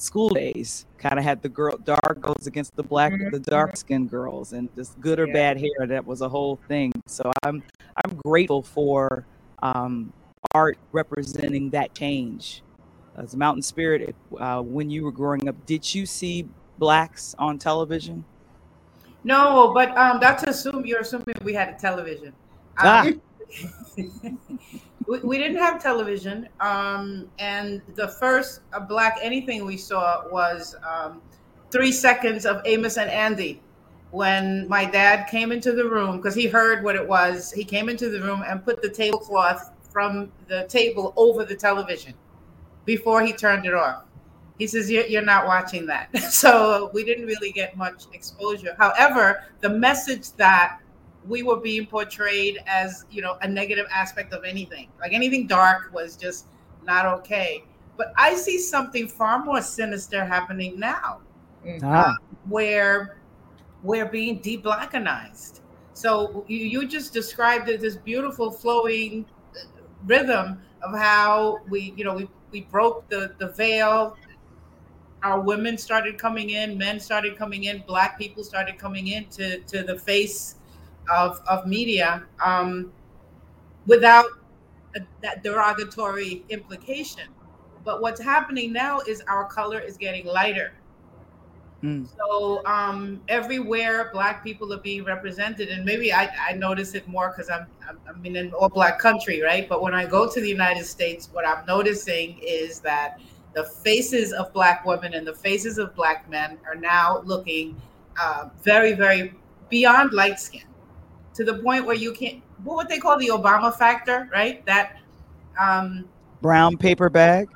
School 0.03 0.31
Daze. 0.31 0.85
Kind 0.99 1.19
of 1.19 1.25
had 1.25 1.43
the 1.43 1.49
girl 1.49 1.77
dark 1.79 2.21
goes 2.21 2.47
against 2.47 2.75
the 2.75 2.83
black, 2.83 3.13
mm-hmm. 3.13 3.31
the 3.31 3.39
dark 3.39 3.77
skinned 3.77 4.11
girls, 4.11 4.53
and 4.53 4.69
just 4.75 5.01
good 5.01 5.21
or 5.21 5.29
yeah. 5.29 5.33
bad 5.33 5.61
hair. 5.61 5.87
That 5.87 6.05
was 6.05 6.23
a 6.23 6.29
whole 6.29 6.59
thing. 6.69 6.93
So 7.07 7.31
I'm 7.45 7.63
I'm 8.05 8.17
grateful 8.17 8.63
for 8.63 9.25
um, 9.63 10.13
art 10.55 10.77
representing 10.91 11.71
that 11.71 11.95
change. 11.95 12.63
As 13.17 13.35
a 13.35 13.37
mountain 13.37 13.63
spirit, 13.63 14.17
uh, 14.39 14.63
when 14.63 14.91
you 14.91 15.05
were 15.05 15.13
growing 15.13 15.49
up, 15.49 15.67
did 15.67 15.95
you 15.95 16.07
see 16.07 16.49
blacks 16.79 17.35
on 17.39 17.59
television? 17.59 18.25
No, 19.23 19.73
but 19.73 19.97
um, 19.97 20.19
that's 20.19 20.43
assume 20.45 20.85
you're 20.85 21.01
assuming 21.01 21.37
we 21.45 21.55
had 21.55 21.69
a 21.69 21.79
television. 21.79 22.33
Ah. 22.79 23.03
Um, 23.03 23.21
we, 25.07 25.19
we, 25.21 25.39
didn't 25.39 25.59
have 25.59 25.83
television, 25.83 26.49
um, 26.61 27.29
and 27.39 27.83
the 27.95 28.09
first 28.09 28.61
uh, 28.73 28.81
black 28.81 29.19
anything 29.23 29.65
we 29.65 29.77
saw 29.77 30.29
was 30.31 30.75
um, 30.89 31.21
three 31.71 31.93
seconds 31.93 32.47
of 32.47 32.63
Amos 32.65 32.97
and 32.97 33.11
Andy. 33.11 33.61
When 34.11 34.69
my 34.69 34.85
dad 34.85 35.27
came 35.29 35.53
into 35.53 35.73
the 35.73 35.89
room 35.89 36.19
because 36.19 36.35
he 36.35 36.47
heard 36.47 36.85
what 36.85 36.97
it 36.97 37.09
was, 37.09 37.51
he 37.51 37.65
came 37.65 37.89
into 37.89 38.11
the 38.11 38.21
room 38.21 38.45
and 38.47 38.63
put 38.63 38.83
the 38.83 38.89
tablecloth 38.91 39.71
from 39.91 40.31
the 40.49 40.67
table 40.69 41.15
over 41.17 41.45
the 41.45 41.55
television 41.55 42.13
before 42.85 43.23
he 43.23 43.33
turned 43.33 43.65
it 43.65 43.75
off. 43.75 44.05
He 44.59 44.67
says, 44.67 44.91
You're, 44.91 45.07
you're 45.07 45.23
not 45.23 45.47
watching 45.47 45.87
that. 45.87 46.17
so 46.31 46.91
we 46.93 47.05
didn't 47.05 47.27
really 47.27 47.53
get 47.53 47.77
much 47.77 48.05
exposure. 48.13 48.77
However, 48.79 49.45
the 49.61 49.71
message 49.71 50.33
that 50.33 50.79
we 51.27 51.43
were 51.43 51.61
being 51.61 51.87
portrayed 51.87 52.59
as, 52.67 53.05
you 53.11 53.23
know, 53.23 53.37
a 53.43 53.49
negative 53.49 53.87
aspect 53.93 54.33
of 54.33 54.45
anything, 54.45 54.89
like 55.01 55.13
anything 55.13 55.47
dark 55.47 55.93
was 55.93 56.17
just 56.17 56.47
not 56.85 57.07
okay. 57.07 57.65
But 57.97 58.13
I 58.17 58.35
see 58.35 58.59
something 58.59 59.07
far 59.09 59.45
more 59.45 59.63
sinister 59.63 60.25
happening 60.25 60.79
now, 60.79 61.21
ah. 61.85 61.87
uh, 61.87 62.15
where 62.49 63.19
we're 63.83 64.07
being 64.07 64.41
de-blackenized. 64.41 65.61
So 65.93 66.45
you, 66.49 66.59
you 66.59 66.89
just 66.89 67.13
described 67.13 67.69
it, 67.69 67.81
this 67.81 67.97
beautiful 67.97 68.51
flowing 68.51 69.27
rhythm 70.07 70.61
of 70.83 70.99
how 70.99 71.61
we, 71.69 71.93
you 71.97 72.05
know, 72.05 72.15
we, 72.15 72.29
we 72.51 72.63
broke 72.63 73.09
the, 73.09 73.35
the 73.39 73.49
veil. 73.49 74.17
Our 75.23 75.41
women 75.41 75.79
started 75.79 76.19
coming 76.19 76.51
in, 76.51 76.77
men 76.77 76.99
started 76.99 77.37
coming 77.37 77.65
in, 77.65 77.85
black 77.87 78.19
people 78.19 78.43
started 78.43 78.79
coming 78.79 79.09
in 79.09 79.27
to, 79.27 79.61
to 79.61 79.85
the 79.85 79.97
face 79.97 80.57
of, 81.13 81.41
of 81.49 81.67
media 81.67 82.25
um, 82.45 82.93
without 83.87 84.27
a, 84.97 85.01
that 85.23 85.43
derogatory 85.43 86.45
implication. 86.49 87.25
But 87.85 88.01
what's 88.01 88.21
happening 88.21 88.73
now 88.73 89.01
is 89.01 89.23
our 89.29 89.45
color 89.45 89.81
is 89.81 89.97
getting 89.97 90.27
lighter. 90.27 90.73
Mm. 91.83 92.07
So 92.17 92.65
um, 92.65 93.21
everywhere 93.27 94.11
black 94.13 94.45
people 94.45 94.73
are 94.73 94.79
being 94.79 95.03
represented, 95.03 95.69
and 95.69 95.85
maybe 95.85 96.13
I, 96.13 96.31
I 96.49 96.53
notice 96.53 96.95
it 96.95 97.09
more 97.09 97.31
because 97.31 97.51
I'm, 97.51 97.67
I'm 97.89 97.99
I'm 98.09 98.25
in 98.25 98.37
an 98.37 98.53
all 98.53 98.69
black 98.69 99.01
country, 99.01 99.43
right? 99.43 99.69
But 99.69 99.83
when 99.83 99.93
I 99.93 100.07
go 100.07 100.31
to 100.31 100.41
the 100.41 100.49
United 100.49 100.85
States, 100.85 101.29
what 101.33 101.45
I'm 101.45 101.67
noticing 101.67 102.39
is 102.39 102.79
that 102.81 103.21
the 103.55 103.65
faces 103.65 104.33
of 104.33 104.53
black 104.53 104.87
women 104.87 105.15
and 105.15 105.27
the 105.27 105.35
faces 105.35 105.79
of 105.79 105.93
black 105.97 106.31
men 106.31 106.57
are 106.67 106.77
now 106.77 107.21
looking 107.25 107.81
uh, 108.21 108.49
very, 108.63 108.93
very 108.93 109.35
beyond 109.69 110.13
light 110.13 110.39
skin 110.39 110.63
to 111.35 111.45
the 111.45 111.55
point 111.59 111.87
where 111.87 111.97
you 111.97 112.13
can't. 112.13 112.43
What 112.65 112.77
would 112.77 112.89
they 112.89 112.99
call 112.99 113.19
the 113.19 113.29
Obama 113.29 113.77
factor, 113.77 114.29
right? 114.33 114.65
That 114.67 114.99
um, 115.59 116.09
brown 116.41 116.77
paper 116.77 117.11
bag, 117.11 117.49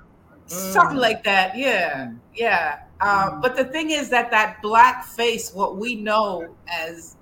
something 0.47 0.97
mm. 0.97 1.00
like 1.00 1.23
that. 1.25 1.56
Yeah, 1.56 2.06
mm. 2.06 2.18
yeah 2.35 2.80
uh, 3.00 3.40
but 3.40 3.56
the 3.56 3.64
thing 3.64 3.90
is 3.90 4.09
that 4.11 4.30
that 4.30 4.62
black 4.62 5.04
face, 5.04 5.52
what 5.52 5.76
we 5.76 5.95
know 5.95 6.54
as, 6.71 7.16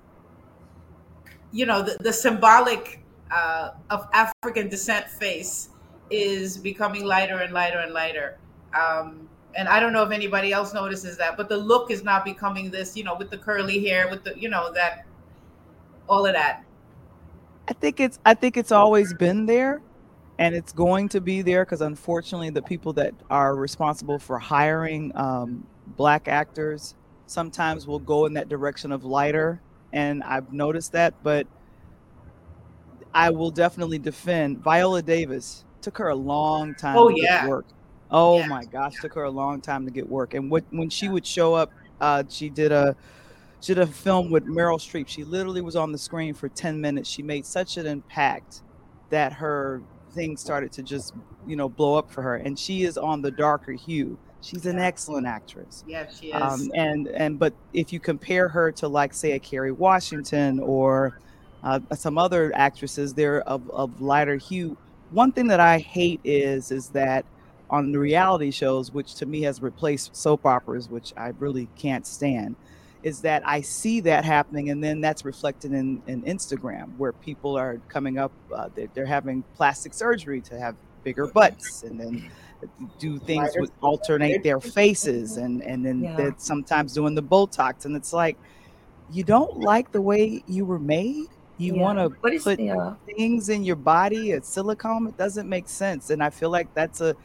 you 1.51 1.65
know, 1.65 1.81
the, 1.81 1.97
the 1.99 2.13
symbolic 2.13 3.03
uh, 3.31 3.71
of 3.89 4.07
African 4.13 4.69
descent 4.69 5.07
face 5.09 5.69
is 6.09 6.57
becoming 6.57 7.03
lighter 7.03 7.39
and 7.39 7.53
lighter 7.53 7.79
and 7.79 7.93
lighter. 7.93 8.37
Um, 8.73 9.27
and 9.57 9.67
I 9.67 9.79
don't 9.79 9.91
know 9.91 10.03
if 10.03 10.11
anybody 10.11 10.53
else 10.53 10.73
notices 10.73 11.17
that, 11.17 11.35
but 11.35 11.49
the 11.49 11.57
look 11.57 11.91
is 11.91 12.03
not 12.03 12.23
becoming 12.23 12.71
this, 12.71 12.95
you 12.95 13.03
know, 13.03 13.15
with 13.15 13.29
the 13.29 13.37
curly 13.37 13.85
hair, 13.85 14.09
with 14.09 14.23
the, 14.23 14.37
you 14.39 14.49
know, 14.49 14.71
that, 14.73 15.05
all 16.07 16.25
of 16.25 16.33
that. 16.33 16.63
I 17.67 17.73
think 17.73 17.99
it's, 17.99 18.19
I 18.25 18.33
think 18.33 18.57
it's 18.57 18.71
always 18.71 19.13
been 19.13 19.45
there 19.45 19.81
and 20.37 20.55
it's 20.55 20.73
going 20.73 21.09
to 21.09 21.21
be 21.21 21.41
there 21.41 21.63
because 21.63 21.81
unfortunately 21.81 22.49
the 22.49 22.61
people 22.61 22.93
that 22.93 23.13
are 23.29 23.55
responsible 23.55 24.19
for 24.19 24.37
hiring 24.37 25.11
um, 25.15 25.65
black 25.95 26.27
actors 26.27 26.95
sometimes 27.27 27.87
will 27.87 27.99
go 27.99 28.25
in 28.25 28.33
that 28.33 28.49
direction 28.49 28.91
of 28.91 29.03
lighter 29.03 29.61
and 29.93 30.23
i've 30.23 30.51
noticed 30.51 30.91
that 30.91 31.13
but 31.23 31.47
i 33.13 33.29
will 33.29 33.51
definitely 33.51 33.97
defend 33.97 34.59
viola 34.59 35.01
davis 35.01 35.63
took 35.81 35.97
her 35.97 36.09
a 36.09 36.15
long 36.15 36.75
time 36.75 36.97
oh, 36.97 37.09
to 37.09 37.19
yeah. 37.19 37.41
get 37.41 37.49
work 37.49 37.65
oh 38.11 38.39
yeah. 38.39 38.47
my 38.47 38.65
gosh 38.65 38.93
took 39.01 39.13
her 39.13 39.23
a 39.23 39.31
long 39.31 39.61
time 39.61 39.85
to 39.85 39.91
get 39.91 40.07
work 40.07 40.33
and 40.33 40.51
what, 40.51 40.63
when 40.71 40.89
she 40.89 41.09
would 41.09 41.25
show 41.25 41.53
up 41.53 41.71
uh, 42.01 42.23
she 42.27 42.49
did 42.49 42.71
a 42.71 42.95
she 43.61 43.73
did 43.73 43.81
a 43.83 43.87
film 43.87 44.29
with 44.29 44.45
meryl 44.45 44.79
streep. 44.79 45.07
She 45.07 45.23
literally 45.23 45.61
was 45.61 45.75
on 45.75 45.91
the 45.91 45.97
screen 45.97 46.33
for 46.33 46.49
10 46.49 46.79
minutes. 46.79 47.09
She 47.09 47.23
made 47.23 47.45
such 47.45 47.77
an 47.77 47.85
impact 47.87 48.61
that 49.09 49.33
her 49.33 49.81
things 50.11 50.41
started 50.41 50.71
to 50.73 50.83
just 50.83 51.13
you 51.45 51.55
know 51.55 51.69
blow 51.69 51.97
up 51.97 52.11
for 52.11 52.21
her. 52.21 52.35
And 52.35 52.57
she 52.57 52.83
is 52.83 52.97
on 52.97 53.21
the 53.21 53.31
darker 53.31 53.73
hue. 53.73 54.17
She's 54.41 54.65
an 54.65 54.79
excellent 54.79 55.27
actress. 55.27 55.83
Yeah 55.87 56.07
she 56.09 56.27
is. 56.27 56.41
um, 56.41 56.71
and 56.75 57.07
and 57.07 57.39
but 57.39 57.53
if 57.73 57.91
you 57.91 57.99
compare 57.99 58.47
her 58.49 58.71
to 58.73 58.87
like 58.87 59.13
say 59.13 59.33
a 59.33 59.39
kerry 59.39 59.71
washington 59.71 60.59
or 60.59 61.15
uh, 61.63 61.79
some 61.95 62.17
other 62.17 62.51
actresses 62.55 63.13
they're 63.13 63.41
of, 63.41 63.69
of 63.71 63.99
lighter 64.01 64.37
hue. 64.37 64.77
One 65.09 65.31
thing 65.31 65.47
that 65.47 65.59
i 65.59 65.79
hate 65.79 66.19
is 66.23 66.71
is 66.71 66.89
that 66.89 67.25
on 67.69 67.91
the 67.91 67.99
reality 67.99 68.51
shows 68.51 68.91
which 68.91 69.15
to 69.15 69.25
me 69.25 69.41
has 69.41 69.61
replaced 69.61 70.15
soap 70.15 70.45
operas 70.45 70.89
which 70.89 71.13
i 71.17 71.29
really 71.39 71.67
can't 71.75 72.05
stand 72.05 72.55
is 73.05 73.21
that 73.21 73.47
I 73.47 73.61
see 73.61 73.99
that 74.01 74.25
happening, 74.25 74.71
and 74.71 74.83
then 74.83 74.99
that's 74.99 75.23
reflected 75.23 75.73
in, 75.73 76.01
in 76.07 76.23
Instagram, 76.23 76.97
where 76.97 77.13
people 77.13 77.55
are 77.55 77.79
coming 77.87 78.17
up, 78.17 78.31
uh, 78.51 78.67
they're, 78.73 78.87
they're, 78.95 79.05
having 79.05 79.43
plastic 79.55 79.93
surgery 79.93 80.41
to 80.41 80.59
have 80.59 80.75
bigger 81.03 81.27
butts, 81.27 81.83
and 81.83 81.99
then 81.99 82.31
do 82.97 83.19
things 83.19 83.51
with 83.57 83.71
alternate 83.81 84.41
their 84.41 84.59
faces, 84.59 85.37
and 85.37 85.61
and 85.61 85.85
then 85.85 86.01
yeah. 86.01 86.15
they're 86.15 86.35
sometimes 86.37 86.93
doing 86.93 87.13
the 87.13 87.21
Botox, 87.21 87.85
and 87.85 87.95
it's 87.95 88.11
like 88.11 88.37
you 89.11 89.23
don't 89.23 89.59
like 89.59 89.91
the 89.91 90.01
way 90.01 90.43
you 90.47 90.65
were 90.65 90.79
made. 90.79 91.27
You 91.59 91.75
yeah. 91.75 91.81
want 91.83 91.99
to 91.99 92.09
put 92.09 92.59
yeah. 92.59 92.95
things 93.05 93.49
in 93.49 93.63
your 93.63 93.75
body, 93.75 94.31
a 94.31 94.41
silicone. 94.41 95.05
It 95.05 95.15
doesn't 95.15 95.47
make 95.47 95.69
sense, 95.69 96.09
and 96.09 96.23
I 96.23 96.31
feel 96.31 96.49
like 96.49 96.73
that's 96.73 97.01
a 97.01 97.15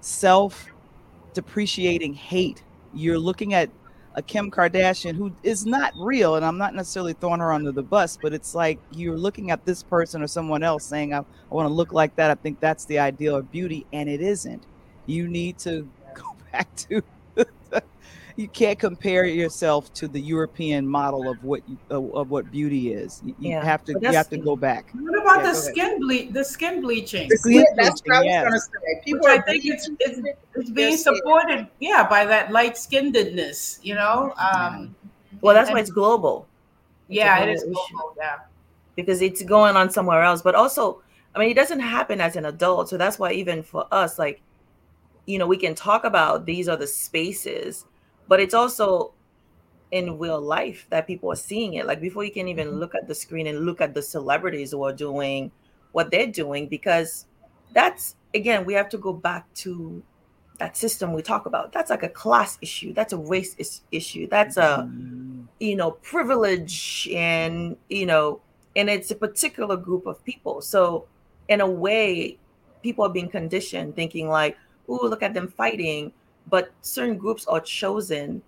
self 0.00 0.66
depreciating 1.32 2.14
hate. 2.14 2.64
You're 2.92 3.20
looking 3.20 3.54
at 3.54 3.70
a 4.18 4.22
Kim 4.22 4.50
Kardashian 4.50 5.14
who 5.14 5.32
is 5.44 5.64
not 5.64 5.92
real, 5.96 6.34
and 6.34 6.44
I'm 6.44 6.58
not 6.58 6.74
necessarily 6.74 7.12
throwing 7.12 7.38
her 7.38 7.52
under 7.52 7.70
the 7.70 7.84
bus, 7.84 8.18
but 8.20 8.34
it's 8.34 8.52
like 8.52 8.80
you're 8.90 9.16
looking 9.16 9.52
at 9.52 9.64
this 9.64 9.84
person 9.84 10.22
or 10.22 10.26
someone 10.26 10.64
else 10.64 10.84
saying, 10.84 11.14
I, 11.14 11.18
I 11.18 11.24
want 11.54 11.68
to 11.68 11.72
look 11.72 11.92
like 11.92 12.16
that. 12.16 12.28
I 12.28 12.34
think 12.34 12.58
that's 12.58 12.84
the 12.84 12.98
ideal 12.98 13.36
of 13.36 13.50
beauty, 13.52 13.86
and 13.92 14.08
it 14.08 14.20
isn't. 14.20 14.66
You 15.06 15.28
need 15.28 15.56
to 15.60 15.88
go 16.14 16.34
back 16.50 16.74
to 16.88 17.00
you 18.38 18.46
can't 18.46 18.78
compare 18.78 19.24
yourself 19.24 19.92
to 19.94 20.06
the 20.06 20.20
European 20.20 20.86
model 20.86 21.28
of 21.28 21.42
what 21.42 21.60
you, 21.68 21.76
of 21.90 22.30
what 22.30 22.48
beauty 22.52 22.92
is. 22.92 23.20
You, 23.24 23.34
you 23.40 23.50
yeah, 23.50 23.64
have 23.64 23.84
to 23.86 23.98
you 24.00 24.12
have 24.12 24.30
to 24.30 24.38
go 24.38 24.54
back. 24.54 24.90
What 24.92 25.20
about 25.20 25.38
yeah, 25.38 25.50
the 25.50 25.54
skin 25.54 25.98
ble- 25.98 26.30
the 26.30 26.44
skin 26.44 26.80
bleaching? 26.80 27.28
The 27.28 27.36
skin 27.36 27.64
that's 27.74 28.00
what 28.06 28.14
I 28.14 28.18
was 28.20 28.26
yes. 28.26 28.42
going 28.44 28.54
to 28.54 28.60
say. 28.60 29.02
People 29.04 29.20
Which 29.24 29.40
I 29.40 29.42
think 29.42 29.64
it's, 29.66 29.90
it's, 29.98 30.20
it's 30.54 30.70
being 30.70 30.96
supported, 30.96 31.66
yeah, 31.80 32.08
by 32.08 32.24
that 32.26 32.52
light 32.52 32.74
skinnedness. 32.74 33.80
You 33.82 33.96
know. 33.96 34.32
Um, 34.38 34.94
well, 35.40 35.52
that's 35.52 35.70
and, 35.70 35.74
why 35.74 35.80
it's 35.80 35.90
global. 35.90 36.46
It's 37.08 37.16
yeah, 37.16 37.40
it 37.40 37.48
is 37.48 37.64
global. 37.64 38.14
Yeah, 38.16 38.38
because 38.94 39.20
it's 39.20 39.42
going 39.42 39.74
on 39.74 39.90
somewhere 39.90 40.22
else, 40.22 40.42
but 40.42 40.54
also, 40.54 41.02
I 41.34 41.40
mean, 41.40 41.50
it 41.50 41.54
doesn't 41.54 41.80
happen 41.80 42.20
as 42.20 42.36
an 42.36 42.44
adult, 42.44 42.88
so 42.88 42.96
that's 42.96 43.18
why 43.18 43.32
even 43.32 43.64
for 43.64 43.88
us, 43.90 44.16
like, 44.16 44.40
you 45.26 45.40
know, 45.40 45.46
we 45.48 45.56
can 45.56 45.74
talk 45.74 46.04
about 46.04 46.46
these 46.46 46.68
are 46.68 46.76
the 46.76 46.86
spaces 46.86 47.84
but 48.28 48.40
it's 48.40 48.54
also 48.54 49.12
in 49.90 50.18
real 50.18 50.40
life 50.40 50.86
that 50.90 51.06
people 51.06 51.32
are 51.32 51.36
seeing 51.36 51.74
it. 51.74 51.86
Like 51.86 52.00
before 52.00 52.24
you 52.24 52.30
can 52.30 52.48
even 52.48 52.68
mm-hmm. 52.68 52.78
look 52.78 52.94
at 52.94 53.08
the 53.08 53.14
screen 53.14 53.46
and 53.46 53.64
look 53.64 53.80
at 53.80 53.94
the 53.94 54.02
celebrities 54.02 54.72
who 54.72 54.84
are 54.84 54.92
doing 54.92 55.50
what 55.92 56.10
they're 56.10 56.26
doing, 56.26 56.68
because 56.68 57.26
that's 57.72 58.16
again, 58.34 58.64
we 58.64 58.74
have 58.74 58.88
to 58.90 58.98
go 58.98 59.12
back 59.12 59.52
to 59.54 60.02
that 60.58 60.76
system 60.76 61.12
we 61.12 61.22
talk 61.22 61.46
about. 61.46 61.72
That's 61.72 61.90
like 61.90 62.02
a 62.02 62.08
class 62.08 62.58
issue. 62.60 62.92
That's 62.92 63.12
a 63.12 63.16
race 63.16 63.54
is- 63.58 63.82
issue. 63.90 64.26
That's 64.28 64.56
a 64.56 64.88
mm-hmm. 64.88 65.44
you 65.60 65.76
know 65.76 65.92
privilege, 65.92 67.08
and 67.12 67.76
you 67.88 68.06
know, 68.06 68.40
and 68.76 68.90
it's 68.90 69.10
a 69.10 69.16
particular 69.16 69.76
group 69.76 70.06
of 70.06 70.22
people. 70.24 70.60
So 70.60 71.06
in 71.48 71.60
a 71.60 71.68
way, 71.68 72.38
people 72.82 73.06
are 73.06 73.12
being 73.12 73.28
conditioned 73.30 73.96
thinking 73.96 74.28
like, 74.28 74.56
oh 74.88 75.06
look 75.06 75.22
at 75.22 75.34
them 75.34 75.48
fighting. 75.48 76.12
But 76.48 76.70
certain 76.80 77.16
groups 77.16 77.46
are 77.46 77.60
chosen. 77.60 78.42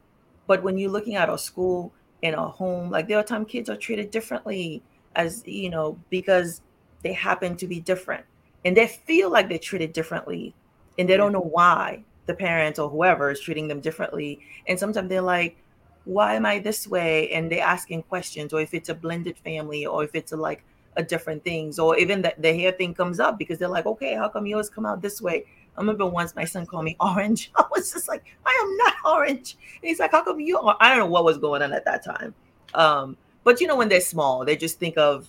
But 0.47 0.62
when 0.62 0.78
you're 0.78 0.90
looking 0.90 1.16
at 1.16 1.28
a 1.28 1.38
school 1.38 1.92
in 2.23 2.35
a 2.35 2.49
home, 2.49 2.90
like 2.90 3.09
there 3.09 3.19
are 3.19 3.25
times 3.25 3.47
kids 3.49 3.71
are 3.71 3.76
treated 3.76 4.11
differently 4.11 4.83
as 5.14 5.42
you 5.47 5.71
know, 5.71 5.99
because 6.09 6.62
they 7.02 7.12
happen 7.12 7.57
to 7.57 7.66
be 7.66 7.80
different. 7.80 8.25
And 8.64 8.76
they 8.76 8.87
feel 8.87 9.30
like 9.30 9.49
they're 9.49 9.59
treated 9.59 9.92
differently. 9.92 10.54
And 10.99 11.09
they 11.09 11.16
don't 11.16 11.33
know 11.33 11.40
why 11.40 12.04
the 12.26 12.35
parents 12.35 12.78
or 12.78 12.88
whoever 12.88 13.30
is 13.30 13.40
treating 13.40 13.69
them 13.69 13.80
differently. 13.80 14.40
And 14.69 14.78
sometimes 14.78 15.09
they're 15.09 15.23
like, 15.23 15.57
why 16.04 16.35
am 16.35 16.47
I 16.47 16.59
this 16.59 16.87
way? 16.87 17.30
And 17.30 17.50
they're 17.50 17.64
asking 17.64 18.02
questions, 18.04 18.52
or 18.52 18.61
if 18.61 18.75
it's 18.75 18.88
a 18.88 18.95
blended 18.95 19.38
family, 19.38 19.87
or 19.87 20.04
if 20.04 20.14
it's 20.14 20.33
a, 20.33 20.37
like 20.37 20.64
a 20.97 21.02
different 21.02 21.45
things, 21.45 21.78
or 21.78 21.97
even 21.99 22.23
that 22.23 22.40
the 22.40 22.54
hair 22.54 22.73
thing 22.73 22.95
comes 22.95 23.21
up 23.21 23.38
because 23.38 23.59
they're 23.59 23.69
like, 23.69 23.87
okay, 23.87 24.14
how 24.14 24.28
come 24.28 24.47
yours 24.47 24.69
come 24.69 24.87
out 24.87 25.02
this 25.02 25.21
way? 25.21 25.45
I 25.80 25.82
remember 25.82 26.04
once 26.04 26.37
my 26.37 26.44
son 26.44 26.66
called 26.66 26.84
me 26.84 26.94
orange. 27.00 27.50
I 27.56 27.64
was 27.75 27.90
just 27.90 28.06
like, 28.06 28.22
I 28.44 28.58
am 28.62 28.76
not 28.76 28.94
orange. 29.16 29.56
And 29.80 29.88
he's 29.88 29.99
like, 29.99 30.12
how 30.12 30.22
come 30.22 30.38
you 30.38 30.58
are? 30.58 30.76
I 30.78 30.90
don't 30.90 30.99
know 30.99 31.06
what 31.06 31.25
was 31.25 31.38
going 31.38 31.62
on 31.62 31.72
at 31.72 31.87
that 31.87 32.04
time. 32.04 32.34
Um, 32.75 33.16
but 33.44 33.62
you 33.62 33.66
know, 33.66 33.76
when 33.76 33.88
they're 33.88 34.02
small, 34.02 34.44
they 34.44 34.56
just 34.56 34.78
think 34.78 34.99
of, 34.99 35.26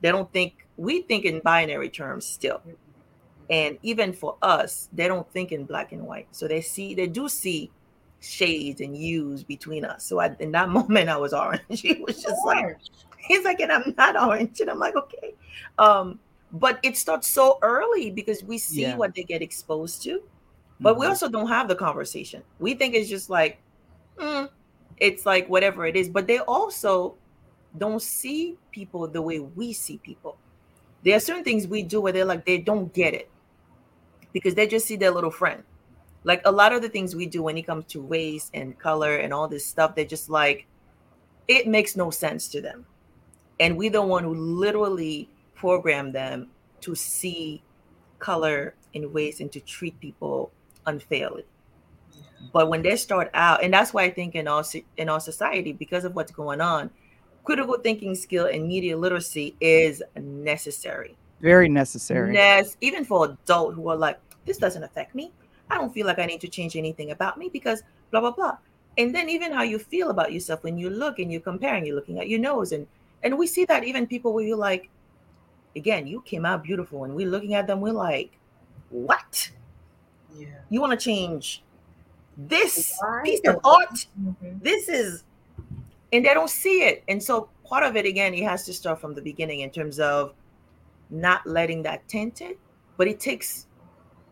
they 0.00 0.10
don't 0.10 0.30
think, 0.32 0.66
we 0.76 1.02
think 1.02 1.24
in 1.24 1.38
binary 1.38 1.88
terms 1.88 2.26
still. 2.26 2.60
And 3.48 3.78
even 3.82 4.12
for 4.12 4.36
us, 4.42 4.88
they 4.92 5.06
don't 5.06 5.30
think 5.30 5.52
in 5.52 5.66
black 5.66 5.92
and 5.92 6.02
white. 6.02 6.26
So 6.32 6.48
they 6.48 6.62
see, 6.62 6.94
they 6.94 7.06
do 7.06 7.28
see 7.28 7.70
shades 8.18 8.80
and 8.80 8.96
hues 8.96 9.44
between 9.44 9.84
us. 9.84 10.04
So 10.04 10.18
I, 10.18 10.34
in 10.40 10.50
that 10.50 10.68
moment, 10.80 11.10
I 11.10 11.16
was 11.16 11.32
orange. 11.32 11.62
he 11.80 12.02
was 12.04 12.20
just 12.20 12.44
like, 12.44 12.76
he's 13.18 13.44
like, 13.44 13.60
and 13.60 13.70
I'm 13.70 13.94
not 13.96 14.20
orange. 14.20 14.60
And 14.60 14.68
I'm 14.68 14.80
like, 14.80 14.96
okay. 14.96 15.34
Um, 15.78 16.18
but 16.52 16.78
it 16.82 16.96
starts 16.96 17.28
so 17.28 17.58
early 17.62 18.10
because 18.10 18.44
we 18.44 18.58
see 18.58 18.82
yeah. 18.82 18.96
what 18.96 19.14
they 19.14 19.22
get 19.22 19.42
exposed 19.42 20.02
to, 20.02 20.22
but 20.80 20.92
mm-hmm. 20.92 21.00
we 21.00 21.06
also 21.06 21.28
don't 21.28 21.48
have 21.48 21.68
the 21.68 21.74
conversation. 21.74 22.42
We 22.58 22.74
think 22.74 22.94
it's 22.94 23.08
just 23.08 23.30
like, 23.30 23.58
mm, 24.18 24.48
it's 24.98 25.24
like 25.24 25.48
whatever 25.48 25.86
it 25.86 25.96
is. 25.96 26.08
But 26.08 26.26
they 26.26 26.38
also 26.38 27.14
don't 27.78 28.02
see 28.02 28.56
people 28.70 29.06
the 29.08 29.22
way 29.22 29.38
we 29.40 29.72
see 29.72 29.98
people. 29.98 30.36
There 31.04 31.16
are 31.16 31.20
certain 31.20 31.44
things 31.44 31.66
we 31.66 31.82
do 31.82 32.00
where 32.00 32.12
they're 32.12 32.24
like, 32.24 32.44
they 32.44 32.58
don't 32.58 32.92
get 32.92 33.14
it 33.14 33.30
because 34.32 34.54
they 34.54 34.66
just 34.66 34.86
see 34.86 34.96
their 34.96 35.10
little 35.10 35.30
friend 35.30 35.62
like 36.24 36.42
a 36.44 36.52
lot 36.52 36.72
of 36.72 36.82
the 36.82 36.88
things 36.88 37.14
we 37.16 37.26
do 37.26 37.42
when 37.42 37.58
it 37.58 37.62
comes 37.62 37.84
to 37.86 38.00
race 38.00 38.50
and 38.54 38.78
color 38.78 39.16
and 39.16 39.32
all 39.32 39.48
this 39.48 39.64
stuff 39.64 39.94
they're 39.94 40.04
just 40.04 40.30
like 40.30 40.66
it 41.48 41.66
makes 41.66 41.96
no 41.96 42.10
sense 42.10 42.48
to 42.48 42.60
them 42.60 42.86
and 43.60 43.76
we 43.76 43.88
the 43.88 44.00
one 44.00 44.24
who 44.24 44.34
literally 44.34 45.28
program 45.62 46.12
them 46.12 46.48
to 46.80 46.94
see 46.94 47.62
color 48.18 48.74
in 48.92 49.12
ways 49.12 49.40
and 49.40 49.50
to 49.52 49.60
treat 49.60 49.94
people 50.00 50.50
unfairly 50.86 51.44
but 52.52 52.68
when 52.68 52.82
they 52.82 52.96
start 52.96 53.30
out 53.34 53.62
and 53.62 53.72
that's 53.72 53.94
why 53.94 54.02
i 54.02 54.10
think 54.10 54.34
in 54.34 54.46
our 54.48 54.64
in 54.96 55.08
our 55.08 55.20
society 55.20 55.72
because 55.72 56.04
of 56.04 56.14
what's 56.16 56.32
going 56.32 56.60
on 56.60 56.90
critical 57.44 57.78
thinking 57.78 58.14
skill 58.14 58.46
and 58.46 58.66
media 58.66 58.96
literacy 58.96 59.54
is 59.60 60.02
necessary 60.16 61.16
very 61.40 61.68
necessary 61.68 62.34
yes 62.34 62.76
even 62.80 63.04
for 63.04 63.18
adults 63.26 63.76
who 63.76 63.88
are 63.88 63.96
like 63.96 64.18
this 64.44 64.58
doesn't 64.58 64.82
affect 64.82 65.14
me 65.14 65.32
I 65.72 65.76
don't 65.76 65.92
feel 65.92 66.06
like 66.06 66.18
I 66.18 66.26
need 66.26 66.42
to 66.42 66.48
change 66.48 66.76
anything 66.76 67.10
about 67.12 67.38
me 67.38 67.48
because 67.48 67.82
blah, 68.10 68.20
blah, 68.20 68.32
blah. 68.32 68.58
And 68.98 69.14
then 69.14 69.30
even 69.30 69.52
how 69.52 69.62
you 69.62 69.78
feel 69.78 70.10
about 70.10 70.32
yourself 70.32 70.62
when 70.64 70.76
you 70.76 70.90
look 70.90 71.18
and 71.18 71.32
you're 71.32 71.40
comparing, 71.40 71.86
you're 71.86 71.96
looking 71.96 72.18
at 72.20 72.28
your 72.28 72.40
nose. 72.40 72.72
And 72.72 72.86
and 73.22 73.38
we 73.38 73.46
see 73.46 73.64
that 73.64 73.84
even 73.84 74.06
people 74.06 74.34
where 74.34 74.44
you're 74.44 74.56
like, 74.56 74.90
again, 75.76 76.06
you 76.06 76.22
came 76.22 76.44
out 76.44 76.62
beautiful. 76.62 77.04
And 77.04 77.14
we're 77.14 77.28
looking 77.28 77.54
at 77.54 77.66
them, 77.66 77.80
we're 77.80 77.92
like, 77.92 78.38
what? 78.90 79.50
Yeah. 80.36 80.48
You 80.70 80.80
want 80.80 80.98
to 80.98 81.02
change 81.02 81.62
this 82.36 82.96
Why? 83.00 83.22
piece 83.24 83.40
of 83.46 83.58
art? 83.64 84.06
Mm-hmm. 84.20 84.58
This 84.60 84.88
is, 84.88 85.24
and 86.12 86.24
they 86.24 86.34
don't 86.34 86.50
see 86.50 86.82
it. 86.82 87.04
And 87.08 87.22
so 87.22 87.48
part 87.64 87.84
of 87.84 87.96
it, 87.96 88.06
again, 88.06 88.34
it 88.34 88.44
has 88.44 88.64
to 88.66 88.72
start 88.72 89.00
from 89.00 89.14
the 89.14 89.22
beginning 89.22 89.60
in 89.60 89.70
terms 89.70 89.98
of 89.98 90.34
not 91.10 91.46
letting 91.46 91.82
that 91.82 92.06
taint 92.08 92.40
it. 92.40 92.58
But 92.96 93.08
it 93.08 93.20
takes 93.20 93.66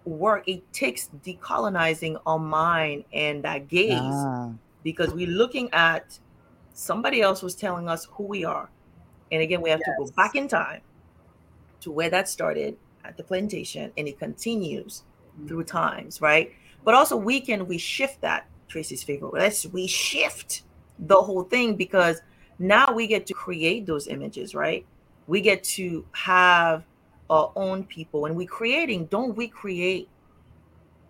work 0.04 0.44
it 0.46 0.72
takes 0.72 1.10
decolonizing 1.24 2.20
our 2.26 2.38
mind 2.38 3.04
and 3.12 3.42
that 3.42 3.68
gaze 3.68 3.98
ah. 4.00 4.50
because 4.82 5.12
we're 5.12 5.26
looking 5.28 5.68
at 5.72 6.18
somebody 6.72 7.20
else 7.20 7.42
was 7.42 7.54
telling 7.54 7.88
us 7.88 8.08
who 8.12 8.24
we 8.24 8.44
are 8.44 8.70
and 9.30 9.42
again 9.42 9.60
we 9.60 9.68
have 9.68 9.80
yes. 9.86 9.96
to 9.98 10.04
go 10.04 10.10
back 10.16 10.34
in 10.34 10.48
time 10.48 10.80
to 11.80 11.90
where 11.90 12.10
that 12.10 12.28
started 12.28 12.76
at 13.04 13.16
the 13.16 13.22
plantation 13.22 13.92
and 13.96 14.06
it 14.08 14.18
continues 14.18 15.02
mm-hmm. 15.34 15.48
through 15.48 15.64
times 15.64 16.20
right? 16.20 16.52
But 16.84 16.94
also 16.94 17.16
we 17.16 17.40
can 17.40 17.66
we 17.66 17.78
shift 17.78 18.20
that 18.20 18.46
tracy's 18.68 19.02
favorite 19.02 19.32
let's 19.32 19.66
we 19.66 19.86
shift 19.86 20.62
the 20.98 21.20
whole 21.20 21.44
thing 21.44 21.76
because 21.76 22.20
now 22.58 22.92
we 22.92 23.06
get 23.06 23.26
to 23.26 23.34
create 23.34 23.86
those 23.86 24.06
images 24.06 24.54
right? 24.54 24.86
We 25.26 25.40
get 25.40 25.62
to 25.64 26.04
have 26.12 26.84
our 27.30 27.52
own 27.54 27.84
people. 27.84 28.26
And 28.26 28.36
we 28.36 28.44
creating 28.44 29.06
don't 29.06 29.34
we 29.36 29.48
create? 29.48 30.08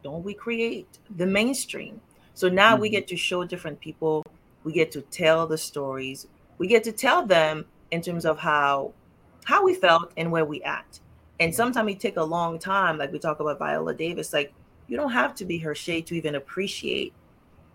Don't 0.05 0.23
we 0.23 0.35
create 0.35 0.99
the 1.17 1.27
mainstream? 1.27 2.01
So 2.35 2.49
now 2.49 2.73
mm-hmm. 2.73 2.83
we 2.83 2.91
get 2.91 3.09
to 3.09 3.17
show 3.17 3.45
different 3.45 3.81
people. 3.81 4.25
We 4.63 4.73
get 4.73 4.93
to 4.93 5.01
tell 5.01 5.47
the 5.47 5.59
stories. 5.59 6.29
We 6.59 6.69
get 6.69 6.85
to 6.85 6.93
tell 6.93 7.27
them 7.27 7.65
in 7.91 8.03
terms 8.03 8.25
of 8.27 8.39
how 8.39 8.93
how 9.45 9.65
we 9.65 9.75
felt 9.75 10.13
and 10.17 10.31
where 10.31 10.45
we 10.45 10.63
at 10.63 11.01
and 11.39 11.55
sometimes 11.55 11.91
it 11.93 12.01
take 12.01 12.17
a 12.17 12.23
long 12.23 12.59
time 12.59 12.99
like 12.99 13.13
we 13.13 13.19
talk 13.19 13.41
about 13.41 13.59
viola 13.59 13.95
davis 13.95 14.33
like 14.33 14.53
you 14.89 14.97
don't 14.97 15.13
have 15.13 15.35
to 15.35 15.45
be 15.45 15.59
her 15.59 15.75
shade 15.75 16.07
to 16.07 16.15
even 16.15 16.35
appreciate 16.35 17.13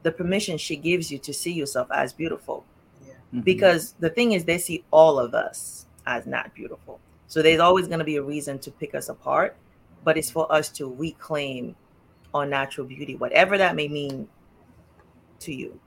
the 0.03 0.11
permission 0.11 0.57
she 0.57 0.75
gives 0.75 1.11
you 1.11 1.17
to 1.17 1.33
see 1.33 1.51
yourself 1.51 1.87
as 1.91 2.13
beautiful 2.13 2.65
yeah. 3.01 3.13
mm-hmm. 3.13 3.41
because 3.41 3.95
the 3.99 4.09
thing 4.09 4.33
is 4.33 4.45
they 4.45 4.57
see 4.57 4.83
all 4.91 5.17
of 5.19 5.33
us 5.33 5.87
as 6.05 6.25
not 6.25 6.53
beautiful 6.53 6.99
so 7.27 7.41
there's 7.41 7.59
always 7.59 7.87
going 7.87 7.99
to 7.99 8.05
be 8.05 8.17
a 8.17 8.23
reason 8.23 8.59
to 8.59 8.71
pick 8.71 8.95
us 8.95 9.09
apart, 9.09 9.55
but 10.03 10.17
it's 10.17 10.29
for 10.29 10.51
us 10.51 10.69
to 10.69 10.93
reclaim 10.93 11.75
our 12.33 12.45
natural 12.45 12.85
beauty, 12.85 13.15
whatever 13.15 13.57
that 13.57 13.75
may 13.75 13.87
mean 13.87 14.27
to 15.39 15.53
you. 15.53 15.79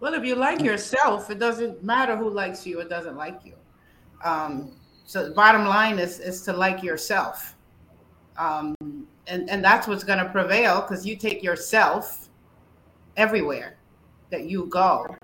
Well, 0.00 0.14
if 0.14 0.24
you 0.24 0.34
like 0.36 0.60
yourself, 0.60 1.30
it 1.30 1.38
doesn't 1.38 1.82
matter 1.82 2.16
who 2.16 2.28
likes 2.28 2.66
you 2.66 2.80
or 2.80 2.84
doesn't 2.84 3.16
like 3.16 3.40
you. 3.44 3.54
Um, 4.22 4.72
so 5.04 5.28
the 5.28 5.34
bottom 5.34 5.66
line 5.66 5.98
is 5.98 6.20
is 6.20 6.42
to 6.42 6.52
like 6.52 6.82
yourself. 6.82 7.56
Um, 8.36 8.74
and, 9.26 9.48
and 9.48 9.64
that's 9.64 9.86
what's 9.86 10.04
going 10.04 10.18
to 10.18 10.28
prevail 10.30 10.80
because 10.80 11.06
you 11.06 11.16
take 11.16 11.42
yourself 11.42 12.28
everywhere 13.16 13.76
that 14.30 14.44
you 14.44 14.66
go. 14.66 15.16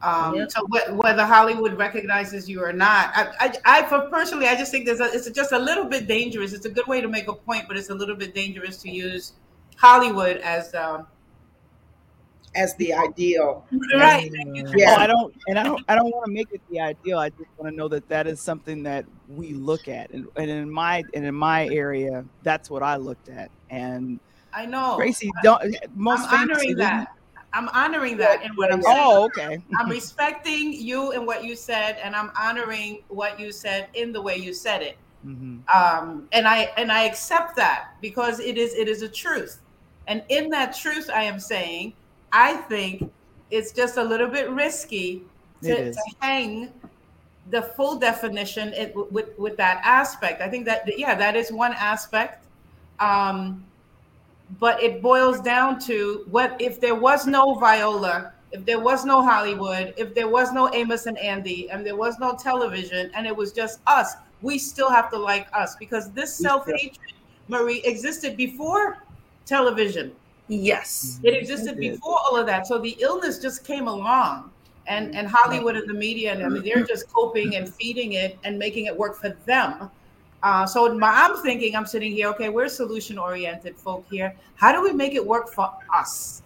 Um, 0.00 0.36
yep. 0.36 0.50
So 0.52 0.66
wh- 0.66 0.96
whether 0.96 1.24
Hollywood 1.26 1.76
recognizes 1.76 2.48
you 2.48 2.62
or 2.62 2.72
not, 2.72 3.10
I, 3.14 3.32
I, 3.40 3.54
I, 3.64 3.82
for 3.86 4.08
personally, 4.08 4.46
I 4.46 4.54
just 4.54 4.70
think 4.70 4.86
there's 4.86 5.00
a, 5.00 5.12
it's 5.12 5.28
just 5.30 5.52
a 5.52 5.58
little 5.58 5.84
bit 5.84 6.06
dangerous. 6.06 6.52
It's 6.52 6.66
a 6.66 6.70
good 6.70 6.86
way 6.86 7.00
to 7.00 7.08
make 7.08 7.26
a 7.26 7.32
point, 7.32 7.64
but 7.66 7.76
it's 7.76 7.90
a 7.90 7.94
little 7.94 8.14
bit 8.14 8.32
dangerous 8.32 8.80
to 8.82 8.90
use 8.90 9.32
Hollywood 9.76 10.36
as 10.38 10.72
um, 10.74 11.06
as 12.54 12.74
the 12.76 12.92
ideal. 12.94 13.64
Right. 13.94 14.30
Yeah. 14.74 14.90
Oh, 14.90 14.94
I 14.96 15.06
don't, 15.06 15.34
and 15.48 15.58
I 15.58 15.62
don't, 15.62 15.82
I 15.88 15.94
don't 15.94 16.10
want 16.10 16.26
to 16.26 16.32
make 16.32 16.48
it 16.52 16.60
the 16.70 16.80
ideal. 16.80 17.18
I 17.18 17.30
just 17.30 17.50
want 17.56 17.70
to 17.70 17.76
know 17.76 17.88
that 17.88 18.08
that 18.08 18.26
is 18.26 18.40
something 18.40 18.82
that 18.84 19.04
we 19.28 19.52
look 19.52 19.88
at, 19.88 20.10
and, 20.10 20.26
and 20.36 20.50
in 20.50 20.70
my 20.70 21.04
and 21.14 21.24
in 21.24 21.34
my 21.34 21.66
area, 21.68 22.24
that's 22.42 22.70
what 22.70 22.82
I 22.82 22.96
looked 22.96 23.28
at, 23.28 23.50
and. 23.70 24.20
I 24.50 24.64
know. 24.64 24.96
Tracy, 24.96 25.30
don't 25.42 25.62
most 25.94 26.26
I'm 26.30 26.50
honoring 26.50 26.74
that. 26.76 27.08
I'm 27.52 27.68
honoring 27.68 28.16
that 28.16 28.42
in 28.42 28.52
what 28.52 28.72
I'm 28.72 28.82
saying. 28.82 28.96
Oh, 28.98 29.24
okay. 29.26 29.62
I'm 29.78 29.90
respecting 29.90 30.72
you 30.72 31.12
and 31.12 31.26
what 31.26 31.44
you 31.44 31.54
said, 31.54 31.98
and 32.02 32.16
I'm 32.16 32.30
honoring 32.34 33.02
what 33.08 33.38
you 33.38 33.52
said 33.52 33.88
in 33.92 34.10
the 34.10 34.20
way 34.20 34.36
you 34.36 34.54
said 34.54 34.82
it. 34.82 34.96
Mm-hmm. 35.26 35.58
Um, 35.74 36.28
and 36.32 36.48
I 36.48 36.70
and 36.76 36.90
I 36.90 37.04
accept 37.04 37.56
that 37.56 37.90
because 38.00 38.40
it 38.40 38.56
is 38.56 38.74
it 38.74 38.88
is 38.88 39.02
a 39.02 39.08
truth. 39.08 39.60
And 40.06 40.22
in 40.30 40.48
that 40.50 40.74
truth, 40.74 41.10
I 41.12 41.24
am 41.24 41.38
saying, 41.38 41.92
I 42.32 42.54
think 42.54 43.10
it's 43.50 43.72
just 43.72 43.96
a 43.96 44.02
little 44.02 44.28
bit 44.28 44.50
risky 44.50 45.22
to, 45.62 45.92
to 45.92 46.00
hang 46.20 46.72
the 47.50 47.62
full 47.62 47.98
definition 47.98 48.72
it, 48.74 48.94
with 49.12 49.36
with 49.38 49.56
that 49.56 49.80
aspect. 49.84 50.40
I 50.42 50.48
think 50.48 50.64
that 50.66 50.98
yeah, 50.98 51.14
that 51.14 51.36
is 51.36 51.50
one 51.50 51.72
aspect. 51.72 52.44
Um, 53.00 53.64
but 54.58 54.82
it 54.82 55.02
boils 55.02 55.40
down 55.40 55.78
to 55.80 56.24
what 56.30 56.56
if 56.60 56.80
there 56.80 56.94
was 56.94 57.26
no 57.26 57.54
Viola, 57.54 58.32
if 58.52 58.64
there 58.64 58.80
was 58.80 59.04
no 59.04 59.22
Hollywood, 59.22 59.92
if 59.96 60.14
there 60.14 60.28
was 60.28 60.52
no 60.52 60.72
Amos 60.72 61.06
and 61.06 61.18
Andy, 61.18 61.70
and 61.70 61.84
there 61.84 61.96
was 61.96 62.18
no 62.18 62.34
television, 62.34 63.10
and 63.14 63.26
it 63.26 63.36
was 63.36 63.52
just 63.52 63.80
us, 63.86 64.14
we 64.40 64.58
still 64.58 64.90
have 64.90 65.10
to 65.10 65.18
like 65.18 65.48
us 65.52 65.76
because 65.76 66.10
this 66.12 66.34
self 66.34 66.66
hatred, 66.66 67.12
Marie, 67.48 67.82
existed 67.84 68.36
before 68.36 68.98
television. 69.44 70.12
Yes, 70.48 71.20
it 71.22 71.34
existed 71.34 71.76
before 71.76 72.18
all 72.24 72.36
of 72.36 72.46
that. 72.46 72.66
So 72.66 72.78
the 72.78 72.96
illness 73.00 73.38
just 73.38 73.64
came 73.64 73.86
along, 73.86 74.50
and 74.86 75.14
and 75.14 75.28
Hollywood 75.28 75.76
and 75.76 75.88
the 75.88 75.94
media, 75.94 76.32
and 76.32 76.42
I 76.42 76.48
mean, 76.48 76.62
they're 76.62 76.84
just 76.84 77.12
coping 77.12 77.56
and 77.56 77.68
feeding 77.68 78.14
it 78.14 78.38
and 78.44 78.58
making 78.58 78.86
it 78.86 78.96
work 78.96 79.16
for 79.16 79.30
them. 79.44 79.90
Uh, 80.42 80.64
so 80.66 80.94
my, 80.94 81.10
I'm 81.10 81.36
thinking, 81.42 81.74
I'm 81.74 81.84
sitting 81.84 82.12
here, 82.12 82.28
okay, 82.28 82.48
we're 82.48 82.68
solution 82.68 83.18
oriented 83.18 83.76
folk 83.76 84.06
here. 84.08 84.34
How 84.54 84.72
do 84.72 84.82
we 84.82 84.92
make 84.92 85.14
it 85.14 85.26
work 85.26 85.50
for 85.50 85.70
us? 85.94 86.42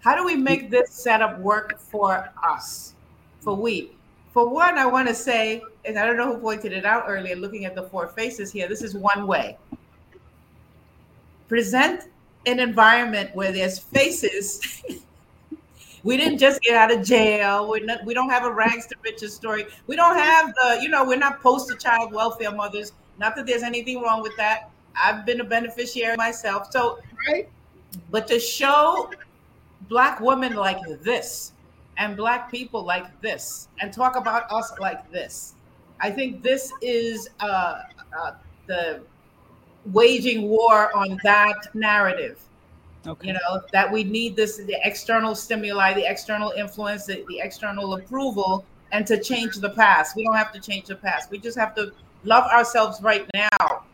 How 0.00 0.14
do 0.14 0.24
we 0.24 0.36
make 0.36 0.70
this 0.70 0.90
setup 0.90 1.38
work 1.40 1.78
for 1.80 2.30
us, 2.42 2.94
for 3.40 3.54
we? 3.56 3.90
For 4.32 4.48
one, 4.48 4.78
I 4.78 4.86
want 4.86 5.08
to 5.08 5.14
say, 5.14 5.62
and 5.84 5.98
I 5.98 6.06
don't 6.06 6.16
know 6.16 6.32
who 6.32 6.38
pointed 6.38 6.72
it 6.72 6.84
out 6.84 7.04
earlier, 7.08 7.34
looking 7.34 7.64
at 7.64 7.74
the 7.74 7.82
four 7.82 8.08
faces 8.08 8.52
here, 8.52 8.68
this 8.68 8.82
is 8.82 8.94
one 8.94 9.26
way. 9.26 9.58
Present 11.48 12.08
an 12.46 12.60
environment 12.60 13.34
where 13.34 13.52
there's 13.52 13.78
faces 13.78 14.82
we 16.06 16.16
didn't 16.16 16.38
just 16.38 16.62
get 16.62 16.76
out 16.76 16.96
of 16.96 17.04
jail. 17.04 17.68
We're 17.68 17.84
not, 17.84 18.04
we 18.04 18.14
don't 18.14 18.30
have 18.30 18.44
a 18.44 18.52
rags 18.52 18.86
to 18.86 18.94
riches 19.02 19.34
story. 19.34 19.66
We 19.88 19.96
don't 19.96 20.16
have 20.16 20.54
the, 20.54 20.78
you 20.80 20.88
know, 20.88 21.04
we're 21.04 21.18
not 21.18 21.42
poster 21.42 21.74
child 21.74 22.12
welfare 22.12 22.52
mothers. 22.52 22.92
Not 23.18 23.34
that 23.34 23.44
there's 23.44 23.64
anything 23.64 24.00
wrong 24.00 24.22
with 24.22 24.36
that. 24.36 24.70
I've 24.94 25.26
been 25.26 25.40
a 25.40 25.44
beneficiary 25.44 26.16
myself. 26.16 26.68
So, 26.70 27.00
right. 27.28 27.48
But 28.12 28.28
to 28.28 28.38
show 28.38 29.10
black 29.88 30.20
women 30.20 30.54
like 30.54 30.78
this 31.02 31.52
and 31.98 32.16
black 32.16 32.52
people 32.52 32.84
like 32.84 33.20
this 33.20 33.66
and 33.80 33.92
talk 33.92 34.14
about 34.14 34.44
us 34.52 34.72
like 34.78 35.10
this, 35.10 35.54
I 35.98 36.12
think 36.12 36.40
this 36.40 36.72
is 36.82 37.30
uh, 37.40 37.80
uh, 38.16 38.32
the 38.68 39.02
waging 39.92 40.48
war 40.48 40.94
on 40.96 41.18
that 41.22 41.74
narrative 41.74 42.40
Okay. 43.06 43.28
You 43.28 43.32
know, 43.34 43.62
that 43.72 43.90
we 43.90 44.02
need 44.04 44.34
this 44.34 44.56
the 44.56 44.76
external 44.82 45.34
stimuli, 45.34 45.94
the 45.94 46.04
external 46.04 46.50
influence, 46.50 47.06
the, 47.06 47.24
the 47.28 47.38
external 47.40 47.94
approval, 47.94 48.64
and 48.92 49.06
to 49.06 49.22
change 49.22 49.56
the 49.56 49.70
past. 49.70 50.16
We 50.16 50.24
don't 50.24 50.34
have 50.34 50.52
to 50.52 50.60
change 50.60 50.86
the 50.86 50.96
past. 50.96 51.30
We 51.30 51.38
just 51.38 51.56
have 51.56 51.74
to 51.76 51.92
love 52.24 52.44
ourselves 52.50 53.00
right 53.02 53.26
now. 53.34 53.84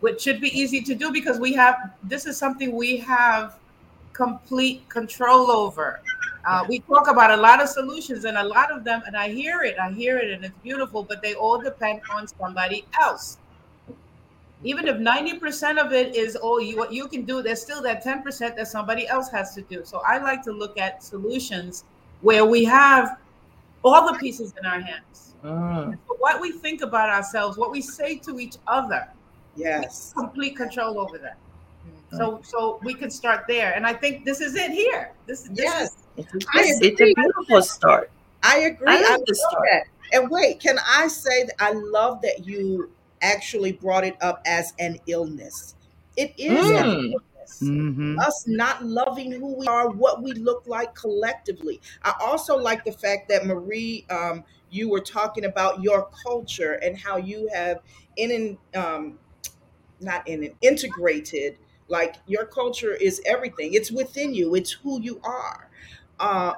Which 0.00 0.22
should 0.22 0.40
be 0.40 0.48
easy 0.58 0.80
to 0.82 0.94
do 0.94 1.12
because 1.12 1.38
we 1.38 1.52
have 1.54 1.92
this 2.04 2.26
is 2.26 2.36
something 2.36 2.74
we 2.74 2.96
have 2.98 3.58
complete 4.12 4.88
control 4.88 5.50
over. 5.50 6.00
Uh, 6.46 6.64
we 6.68 6.78
talk 6.80 7.10
about 7.10 7.30
a 7.30 7.36
lot 7.36 7.60
of 7.60 7.68
solutions 7.68 8.24
and 8.24 8.38
a 8.38 8.44
lot 8.44 8.70
of 8.70 8.82
them, 8.82 9.02
and 9.06 9.14
I 9.14 9.28
hear 9.28 9.62
it, 9.62 9.78
I 9.78 9.90
hear 9.90 10.16
it, 10.16 10.30
and 10.30 10.42
it's 10.42 10.54
beautiful, 10.62 11.02
but 11.02 11.20
they 11.20 11.34
all 11.34 11.60
depend 11.60 12.00
on 12.14 12.26
somebody 12.26 12.86
else 12.98 13.36
even 14.62 14.86
if 14.86 14.96
90% 14.96 15.78
of 15.78 15.92
it 15.92 16.14
is 16.14 16.36
all 16.36 16.60
you 16.60 16.76
what 16.76 16.92
you 16.92 17.08
can 17.08 17.24
do 17.24 17.42
there's 17.42 17.62
still 17.62 17.82
that 17.82 18.04
10% 18.04 18.56
that 18.56 18.68
somebody 18.68 19.08
else 19.08 19.30
has 19.30 19.54
to 19.54 19.62
do. 19.62 19.84
So 19.84 20.02
i 20.06 20.18
like 20.18 20.42
to 20.44 20.52
look 20.52 20.78
at 20.78 21.02
solutions 21.02 21.84
where 22.20 22.44
we 22.44 22.64
have 22.64 23.18
all 23.82 24.12
the 24.12 24.18
pieces 24.18 24.52
in 24.58 24.66
our 24.66 24.80
hands. 24.80 25.34
Uh. 25.42 25.92
what 26.18 26.38
we 26.38 26.52
think 26.52 26.82
about 26.82 27.08
ourselves 27.08 27.56
what 27.56 27.70
we 27.70 27.80
say 27.80 28.16
to 28.16 28.38
each 28.38 28.56
other 28.66 29.08
yes. 29.56 30.12
complete 30.14 30.54
control 30.54 30.98
over 31.00 31.16
that. 31.16 31.38
So 32.12 32.40
so 32.42 32.78
we 32.82 32.92
can 32.92 33.10
start 33.10 33.44
there. 33.48 33.72
And 33.74 33.86
i 33.86 33.94
think 33.94 34.24
this 34.24 34.40
is 34.40 34.54
it 34.54 34.70
here. 34.70 35.12
This, 35.26 35.44
this 35.44 35.64
yes. 35.64 35.96
Is, 36.16 36.26
it's, 36.34 36.80
it's, 36.82 37.00
a 37.00 37.14
beautiful 37.14 37.62
start. 37.62 38.10
I 38.42 38.58
agree. 38.58 38.86
I, 38.88 39.00
love 39.00 39.20
I 39.26 39.32
start. 39.32 39.64
That. 39.72 39.84
and 40.12 40.30
wait 40.30 40.60
can 40.60 40.78
i 40.86 41.06
say 41.08 41.44
that 41.44 41.54
i 41.60 41.72
love 41.72 42.20
that 42.22 42.44
you 42.44 42.90
actually 43.22 43.72
brought 43.72 44.04
it 44.04 44.16
up 44.20 44.42
as 44.46 44.72
an 44.78 44.98
illness. 45.06 45.74
It 46.16 46.34
is 46.36 46.64
mm. 46.64 46.80
an 46.80 46.86
illness. 46.86 47.22
Mm-hmm. 47.62 48.18
Us 48.20 48.46
not 48.46 48.84
loving 48.84 49.32
who 49.32 49.54
we 49.56 49.66
are, 49.66 49.90
what 49.90 50.22
we 50.22 50.32
look 50.32 50.62
like 50.66 50.94
collectively. 50.94 51.80
I 52.02 52.14
also 52.20 52.56
like 52.56 52.84
the 52.84 52.92
fact 52.92 53.28
that 53.28 53.44
Marie, 53.44 54.06
um, 54.08 54.44
you 54.70 54.88
were 54.88 55.00
talking 55.00 55.44
about 55.44 55.82
your 55.82 56.08
culture 56.24 56.74
and 56.74 56.96
how 56.96 57.16
you 57.16 57.48
have 57.52 57.80
in 58.16 58.56
um, 58.74 59.18
not 60.00 60.26
in 60.28 60.44
an 60.44 60.52
integrated. 60.62 61.58
Like 61.88 62.16
your 62.26 62.46
culture 62.46 62.94
is 62.94 63.20
everything. 63.26 63.74
It's 63.74 63.90
within 63.90 64.32
you. 64.32 64.54
It's 64.54 64.70
who 64.70 65.00
you 65.02 65.20
are. 65.24 65.68
Uh, 66.20 66.54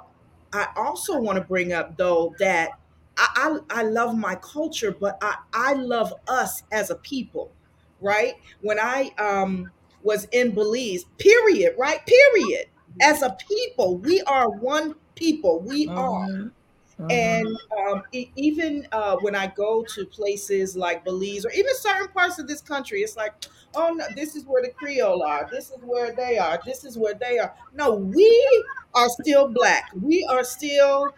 I 0.53 0.69
also 0.77 1.19
want 1.19 1.39
to 1.39 1.45
bring 1.45 1.73
up 1.73 1.97
though 1.97 2.35
that 2.39 2.73
I, 3.17 3.59
I, 3.71 3.81
I 3.81 3.83
love 3.83 4.17
my 4.17 4.35
culture, 4.37 4.95
but 4.99 5.19
I, 5.23 5.37
I 5.53 5.73
love 5.75 6.15
us 6.29 6.63
as 6.73 6.91
a 6.91 6.97
people, 6.97 7.53
right? 8.01 8.35
When 8.61 8.79
I 8.79 9.11
um, 9.19 9.71
was 10.03 10.27
in 10.33 10.53
Belize, 10.53 11.05
period, 11.19 11.75
right? 11.79 12.01
Period. 12.07 12.67
As 13.01 13.23
a 13.23 13.37
people, 13.49 13.99
we 13.99 14.21
are 14.23 14.51
one 14.51 14.95
people. 15.15 15.61
We 15.61 15.89
uh-huh. 15.89 16.01
are. 16.01 16.53
Uh-huh. 16.99 17.07
And 17.09 17.49
um, 17.89 18.03
e- 18.13 18.31
even 18.37 18.87
uh, 18.93 19.17
when 19.23 19.35
I 19.35 19.49
go 19.49 19.83
to 19.95 20.05
places 20.05 20.77
like 20.77 21.05
Belize 21.05 21.45
or 21.45 21.51
even 21.51 21.75
certain 21.75 22.09
parts 22.09 22.39
of 22.39 22.47
this 22.47 22.61
country, 22.61 23.01
it's 23.01 23.17
like, 23.17 23.33
oh 23.75 23.93
no, 23.95 24.05
this 24.15 24.37
is 24.37 24.45
where 24.45 24.63
the 24.63 24.71
Creole 24.71 25.23
are. 25.23 25.49
This 25.51 25.71
is 25.71 25.79
where 25.83 26.15
they 26.15 26.39
are. 26.39 26.61
This 26.65 26.85
is 26.85 26.99
where 26.99 27.15
they 27.15 27.39
are. 27.39 27.55
No, 27.75 27.95
we 27.95 28.65
are 28.95 29.09
still 29.09 29.49
black. 29.49 29.91
We 30.01 30.25
are 30.31 30.45
still 30.45 31.15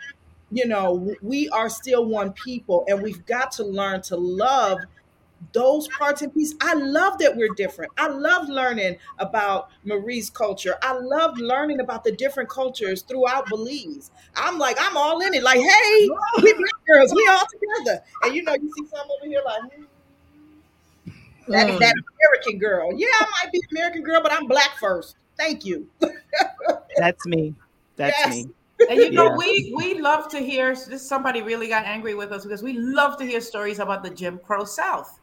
you 0.54 0.66
know, 0.68 1.12
we 1.20 1.48
are 1.48 1.68
still 1.68 2.06
one 2.06 2.32
people 2.32 2.84
and 2.86 3.02
we've 3.02 3.26
got 3.26 3.50
to 3.50 3.64
learn 3.64 4.00
to 4.02 4.16
love 4.16 4.78
those 5.52 5.88
parts 5.88 6.22
and 6.22 6.32
pieces. 6.32 6.54
I 6.60 6.74
love 6.74 7.18
that 7.18 7.36
we're 7.36 7.52
different. 7.56 7.90
I 7.98 8.06
love 8.06 8.48
learning 8.48 8.96
about 9.18 9.70
Marie's 9.82 10.30
culture. 10.30 10.76
I 10.80 10.92
love 10.92 11.36
learning 11.38 11.80
about 11.80 12.04
the 12.04 12.12
different 12.12 12.48
cultures 12.48 13.02
throughout 13.02 13.48
Belize. 13.48 14.12
I'm 14.36 14.56
like, 14.58 14.76
I'm 14.78 14.96
all 14.96 15.20
in 15.22 15.34
it. 15.34 15.42
Like, 15.42 15.58
hey, 15.58 16.08
we 16.40 16.52
black 16.54 16.86
girls, 16.86 17.12
we 17.12 17.28
all 17.28 17.44
together. 17.50 18.04
And 18.22 18.34
you 18.36 18.44
know, 18.44 18.54
you 18.54 18.72
see 18.78 18.86
some 18.86 19.08
over 19.10 19.26
here 19.26 19.42
like, 19.44 19.72
hmm, 19.72 21.52
that, 21.52 21.66
mm. 21.66 21.78
that 21.80 21.94
American 22.14 22.58
girl. 22.60 22.92
Yeah, 22.96 23.08
I 23.10 23.26
might 23.42 23.52
be 23.52 23.60
American 23.72 24.04
girl, 24.04 24.22
but 24.22 24.32
I'm 24.32 24.46
black 24.46 24.78
first. 24.78 25.16
Thank 25.36 25.64
you. 25.64 25.88
That's 26.96 27.26
me. 27.26 27.54
That's 27.96 28.16
yes. 28.20 28.30
me. 28.30 28.50
And 28.88 28.98
you 28.98 29.10
know, 29.10 29.26
yeah. 29.26 29.36
we 29.36 29.72
we 29.76 30.00
love 30.00 30.28
to 30.30 30.38
hear 30.38 30.74
this. 30.74 31.06
Somebody 31.06 31.42
really 31.42 31.68
got 31.68 31.84
angry 31.84 32.14
with 32.14 32.32
us 32.32 32.44
because 32.44 32.62
we 32.62 32.74
love 32.74 33.16
to 33.18 33.24
hear 33.24 33.40
stories 33.40 33.78
about 33.78 34.02
the 34.02 34.10
Jim 34.10 34.38
Crow 34.38 34.64
South. 34.64 35.20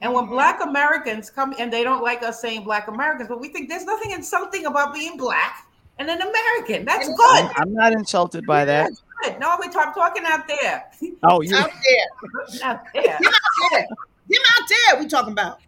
And 0.00 0.12
when 0.12 0.24
mm-hmm. 0.24 0.34
Black 0.34 0.62
Americans 0.62 1.30
come, 1.30 1.54
and 1.58 1.72
they 1.72 1.84
don't 1.84 2.02
like 2.02 2.22
us 2.22 2.40
saying 2.40 2.64
Black 2.64 2.88
Americans, 2.88 3.28
but 3.28 3.40
we 3.40 3.48
think 3.48 3.68
there's 3.68 3.84
nothing 3.84 4.10
insulting 4.10 4.66
about 4.66 4.94
being 4.94 5.16
Black 5.16 5.66
and 5.98 6.10
an 6.10 6.20
American. 6.20 6.84
That's 6.84 7.08
good. 7.08 7.50
I'm 7.56 7.72
not 7.72 7.92
insulted 7.92 8.44
by 8.46 8.64
that. 8.64 8.90
Good. 9.22 9.38
No, 9.38 9.56
we're 9.60 9.70
talk, 9.70 9.94
talking 9.94 10.24
out 10.26 10.46
there. 10.48 10.84
Oh, 11.24 11.40
you 11.40 11.54
out 11.56 11.70
there. 11.70 12.64
out 12.64 12.84
there. 12.92 13.02
Get 13.04 13.26
out 13.26 13.70
there. 13.70 13.86
Get 14.28 14.40
out 14.40 14.68
there. 14.68 15.00
We 15.00 15.08
talking 15.08 15.32
about. 15.32 15.60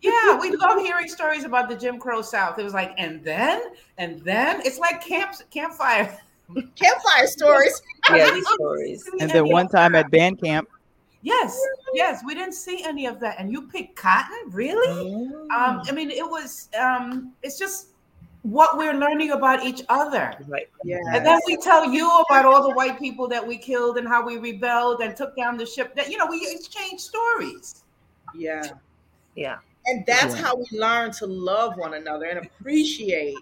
yeah, 0.00 0.38
we 0.38 0.54
love 0.54 0.78
hearing 0.78 1.08
stories 1.08 1.42
about 1.42 1.68
the 1.68 1.74
Jim 1.74 1.98
Crow 1.98 2.22
South. 2.22 2.58
It 2.58 2.62
was 2.62 2.74
like, 2.74 2.92
and 2.98 3.22
then, 3.24 3.62
and 3.98 4.20
then 4.20 4.60
it's 4.64 4.78
like 4.78 5.04
camp 5.04 5.34
campfire 5.50 6.16
campfire 6.74 7.26
stories. 7.26 7.80
yeah, 8.10 8.38
stories. 8.54 9.08
And 9.20 9.30
then 9.30 9.48
one 9.48 9.68
time 9.68 9.94
at 9.94 10.10
band 10.10 10.42
camp. 10.42 10.68
Yes, 11.22 11.56
yes, 11.94 12.22
we 12.26 12.34
didn't 12.34 12.54
see 12.54 12.82
any 12.84 13.06
of 13.06 13.20
that. 13.20 13.36
And 13.38 13.52
you 13.52 13.68
picked 13.68 13.94
cotton, 13.94 14.50
really? 14.50 15.24
Um, 15.54 15.82
I 15.86 15.92
mean, 15.92 16.10
it 16.10 16.28
was. 16.28 16.68
Um, 16.78 17.32
it's 17.42 17.58
just 17.58 17.88
what 18.42 18.76
we're 18.76 18.94
learning 18.94 19.30
about 19.30 19.64
each 19.64 19.82
other. 19.88 20.34
Right. 20.48 20.68
Yeah. 20.84 20.98
And 21.12 21.24
then 21.24 21.38
we 21.46 21.56
tell 21.56 21.88
you 21.88 22.10
about 22.28 22.44
all 22.44 22.68
the 22.68 22.74
white 22.74 22.98
people 22.98 23.28
that 23.28 23.46
we 23.46 23.56
killed 23.56 23.98
and 23.98 24.06
how 24.06 24.26
we 24.26 24.36
rebelled 24.36 25.00
and 25.00 25.16
took 25.16 25.36
down 25.36 25.56
the 25.56 25.66
ship. 25.66 25.94
That 25.94 26.10
you 26.10 26.18
know, 26.18 26.26
we 26.26 26.46
exchange 26.50 27.00
stories. 27.00 27.84
Yeah. 28.34 28.64
Yeah. 29.36 29.58
And 29.86 30.04
that's 30.06 30.34
yeah. 30.34 30.42
how 30.42 30.56
we 30.56 30.66
learn 30.72 31.12
to 31.12 31.26
love 31.26 31.76
one 31.76 31.94
another 31.94 32.26
and 32.26 32.44
appreciate 32.44 33.36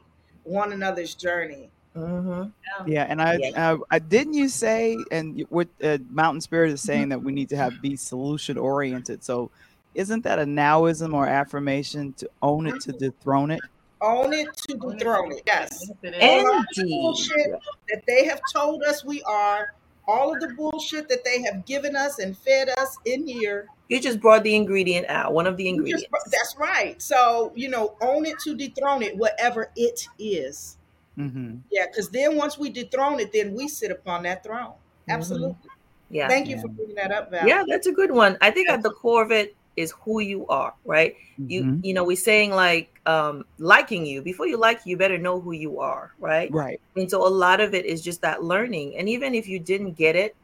one 0.44 0.72
another's 0.72 1.14
journey. 1.14 1.70
Mm-hmm. 1.96 2.90
Yeah, 2.90 3.06
and 3.08 3.20
I, 3.20 3.38
yeah. 3.40 3.72
Uh, 3.72 3.78
I 3.90 3.98
didn't 3.98 4.34
you 4.34 4.48
say, 4.48 4.96
and 5.10 5.44
what 5.48 5.68
uh, 5.82 5.98
Mountain 6.10 6.40
Spirit 6.40 6.70
is 6.70 6.80
saying 6.80 7.08
that 7.08 7.22
we 7.22 7.32
need 7.32 7.48
to 7.48 7.56
have 7.56 7.82
be 7.82 7.96
solution 7.96 8.56
oriented. 8.56 9.24
So, 9.24 9.50
isn't 9.94 10.22
that 10.22 10.38
a 10.38 10.44
nowism 10.44 11.14
or 11.14 11.26
affirmation 11.26 12.12
to 12.14 12.30
own 12.42 12.68
it 12.68 12.80
to 12.82 12.92
dethrone 12.92 13.50
it? 13.50 13.60
Own 14.00 14.32
it 14.32 14.48
to 14.68 14.76
dethrone 14.76 15.32
it. 15.32 15.42
Yes. 15.46 15.90
Indeed. 16.02 16.64
Bullshit 16.76 17.50
that 17.88 18.02
they 18.06 18.24
have 18.24 18.40
told 18.52 18.84
us 18.84 19.04
we 19.04 19.22
are, 19.24 19.74
all 20.06 20.32
of 20.32 20.40
the 20.40 20.48
bullshit 20.54 21.08
that 21.08 21.24
they 21.24 21.42
have 21.42 21.66
given 21.66 21.96
us 21.96 22.18
and 22.18 22.38
fed 22.38 22.70
us 22.78 22.96
in 23.04 23.26
here. 23.26 23.66
You 23.88 24.00
just 24.00 24.20
brought 24.20 24.44
the 24.44 24.54
ingredient 24.54 25.08
out, 25.08 25.32
one 25.32 25.46
of 25.46 25.56
the 25.56 25.68
ingredients. 25.68 26.04
Just, 26.04 26.30
that's 26.30 26.56
right. 26.56 27.00
So, 27.02 27.52
you 27.56 27.68
know, 27.68 27.96
own 28.00 28.24
it 28.26 28.38
to 28.44 28.54
dethrone 28.54 29.02
it, 29.02 29.16
whatever 29.16 29.70
it 29.76 30.06
is. 30.18 30.76
Mm-hmm. 31.20 31.56
Yeah, 31.70 31.86
because 31.86 32.08
then 32.08 32.36
once 32.36 32.58
we 32.58 32.70
dethrone 32.70 33.20
it, 33.20 33.32
then 33.32 33.54
we 33.54 33.68
sit 33.68 33.90
upon 33.90 34.22
that 34.24 34.42
throne. 34.42 34.72
Mm-hmm. 34.72 35.10
Absolutely. 35.10 35.48
Mm-hmm. 35.50 35.66
Yeah. 36.10 36.28
Thank 36.28 36.48
you 36.48 36.56
yeah. 36.56 36.62
for 36.62 36.68
bringing 36.68 36.96
that 36.96 37.12
up, 37.12 37.30
Val. 37.30 37.46
Yeah, 37.46 37.64
that's 37.66 37.86
a 37.86 37.92
good 37.92 38.10
one. 38.10 38.36
I 38.40 38.50
think 38.50 38.68
at 38.68 38.82
the 38.82 38.90
core 38.90 39.22
of 39.22 39.30
it 39.30 39.54
is 39.76 39.92
who 40.02 40.20
you 40.20 40.46
are, 40.48 40.74
right? 40.84 41.14
Mm-hmm. 41.40 41.50
You 41.50 41.80
you 41.84 41.94
know, 41.94 42.04
we're 42.04 42.16
saying 42.16 42.50
like 42.50 43.00
um 43.06 43.44
liking 43.58 44.04
you. 44.04 44.20
Before 44.22 44.46
you 44.46 44.56
like 44.56 44.80
you, 44.84 44.96
better 44.96 45.18
know 45.18 45.40
who 45.40 45.52
you 45.52 45.78
are, 45.78 46.12
right? 46.18 46.50
Right. 46.52 46.80
And 46.96 47.08
so 47.08 47.26
a 47.26 47.30
lot 47.30 47.60
of 47.60 47.74
it 47.74 47.86
is 47.86 48.02
just 48.02 48.22
that 48.22 48.42
learning. 48.42 48.96
And 48.96 49.08
even 49.08 49.34
if 49.34 49.46
you 49.46 49.58
didn't 49.58 49.92
get 49.92 50.16
it 50.16 50.34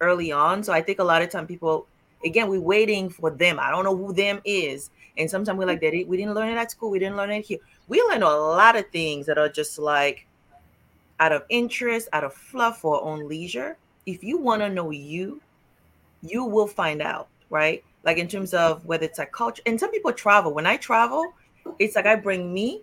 early 0.00 0.30
on, 0.30 0.62
so 0.62 0.72
I 0.72 0.80
think 0.80 1.00
a 1.00 1.04
lot 1.04 1.22
of 1.22 1.30
time 1.30 1.46
people 1.46 1.86
again, 2.24 2.48
we're 2.48 2.60
waiting 2.60 3.10
for 3.10 3.30
them. 3.30 3.58
I 3.60 3.70
don't 3.70 3.84
know 3.84 3.96
who 3.96 4.12
them 4.12 4.40
is. 4.44 4.90
And 5.16 5.28
sometimes 5.30 5.58
we're 5.58 5.66
like, 5.66 5.80
that 5.80 5.92
we 5.92 6.16
didn't 6.16 6.34
learn 6.34 6.48
it 6.48 6.56
at 6.56 6.70
school. 6.70 6.90
We 6.90 6.98
didn't 6.98 7.16
learn 7.16 7.30
it 7.30 7.44
here. 7.44 7.58
We 7.88 8.02
learn 8.02 8.22
a 8.22 8.28
lot 8.28 8.76
of 8.76 8.88
things 8.90 9.26
that 9.26 9.38
are 9.38 9.48
just 9.48 9.78
like 9.78 10.26
out 11.20 11.32
of 11.32 11.44
interest, 11.48 12.08
out 12.12 12.24
of 12.24 12.34
fluff 12.34 12.84
or 12.84 13.02
on 13.02 13.26
leisure. 13.28 13.76
If 14.06 14.22
you 14.22 14.38
want 14.38 14.62
to 14.62 14.68
know 14.68 14.90
you, 14.90 15.40
you 16.22 16.44
will 16.44 16.66
find 16.66 17.02
out, 17.02 17.28
right? 17.50 17.82
Like 18.04 18.18
in 18.18 18.28
terms 18.28 18.54
of 18.54 18.84
whether 18.86 19.04
it's 19.04 19.18
a 19.18 19.26
culture. 19.26 19.62
And 19.66 19.78
some 19.78 19.90
people 19.90 20.12
travel. 20.12 20.52
When 20.52 20.66
I 20.66 20.76
travel, 20.76 21.32
it's 21.78 21.96
like 21.96 22.06
I 22.06 22.16
bring 22.16 22.52
me, 22.52 22.82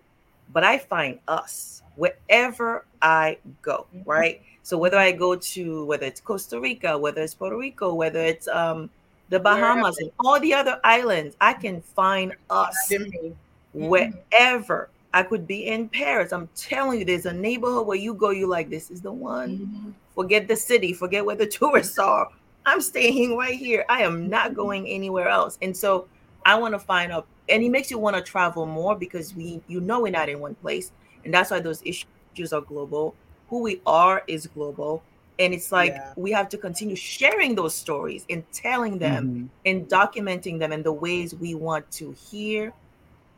but 0.52 0.64
I 0.64 0.78
find 0.78 1.18
us 1.28 1.82
wherever 1.96 2.84
I 3.00 3.38
go, 3.62 3.86
right? 4.04 4.42
So 4.62 4.76
whether 4.76 4.98
I 4.98 5.12
go 5.12 5.36
to 5.36 5.84
whether 5.84 6.06
it's 6.06 6.20
Costa 6.20 6.60
Rica, 6.60 6.98
whether 6.98 7.22
it's 7.22 7.34
Puerto 7.34 7.56
Rico, 7.56 7.94
whether 7.94 8.20
it's 8.20 8.48
um 8.48 8.90
the 9.28 9.40
Bahamas 9.40 9.98
and 9.98 10.10
all 10.20 10.38
the 10.38 10.54
other 10.54 10.80
islands, 10.84 11.36
I 11.40 11.52
can 11.54 11.80
find 11.80 12.32
us 12.50 12.76
mm-hmm. 12.90 13.30
wherever. 13.72 14.88
I 15.12 15.22
could 15.22 15.46
be 15.46 15.66
in 15.66 15.88
Paris. 15.88 16.32
I'm 16.32 16.48
telling 16.54 16.98
you, 16.98 17.04
there's 17.04 17.26
a 17.26 17.32
neighborhood 17.32 17.86
where 17.86 17.96
you 17.96 18.14
go, 18.14 18.30
you 18.30 18.46
like, 18.46 18.70
this 18.70 18.90
is 18.90 19.00
the 19.00 19.12
one. 19.12 19.58
Mm-hmm. 19.58 19.90
Forget 20.14 20.48
the 20.48 20.56
city, 20.56 20.92
forget 20.92 21.24
where 21.24 21.36
the 21.36 21.46
tourists 21.58 21.98
are. 21.98 22.28
I'm 22.66 22.80
staying 22.80 23.36
right 23.36 23.56
here. 23.56 23.84
I 23.88 24.02
am 24.02 24.28
not 24.28 24.46
mm-hmm. 24.48 24.56
going 24.56 24.88
anywhere 24.88 25.28
else. 25.28 25.58
And 25.62 25.76
so 25.76 26.08
I 26.44 26.56
want 26.56 26.74
to 26.74 26.78
find 26.78 27.12
out, 27.12 27.26
and 27.48 27.62
it 27.62 27.70
makes 27.70 27.90
you 27.90 27.98
want 27.98 28.16
to 28.16 28.22
travel 28.22 28.66
more 28.66 28.96
because 28.96 29.34
we, 29.34 29.60
you 29.66 29.80
know, 29.80 30.00
we're 30.00 30.12
not 30.12 30.28
in 30.28 30.40
one 30.40 30.54
place, 30.56 30.92
and 31.24 31.34
that's 31.34 31.50
why 31.50 31.60
those 31.60 31.82
issues 31.84 32.52
are 32.52 32.60
global. 32.60 33.14
Who 33.48 33.62
we 33.62 33.80
are 33.86 34.22
is 34.28 34.46
global, 34.46 35.02
and 35.38 35.52
it's 35.52 35.72
like 35.72 35.92
yeah. 35.92 36.12
we 36.16 36.30
have 36.32 36.48
to 36.50 36.58
continue 36.58 36.96
sharing 36.96 37.54
those 37.54 37.74
stories 37.74 38.24
and 38.30 38.44
telling 38.52 38.98
them 38.98 39.26
mm-hmm. 39.26 39.46
and 39.64 39.88
documenting 39.88 40.58
them 40.58 40.72
in 40.72 40.82
the 40.82 40.92
ways 40.92 41.34
we 41.34 41.54
want 41.54 41.90
to 41.92 42.12
hear 42.12 42.72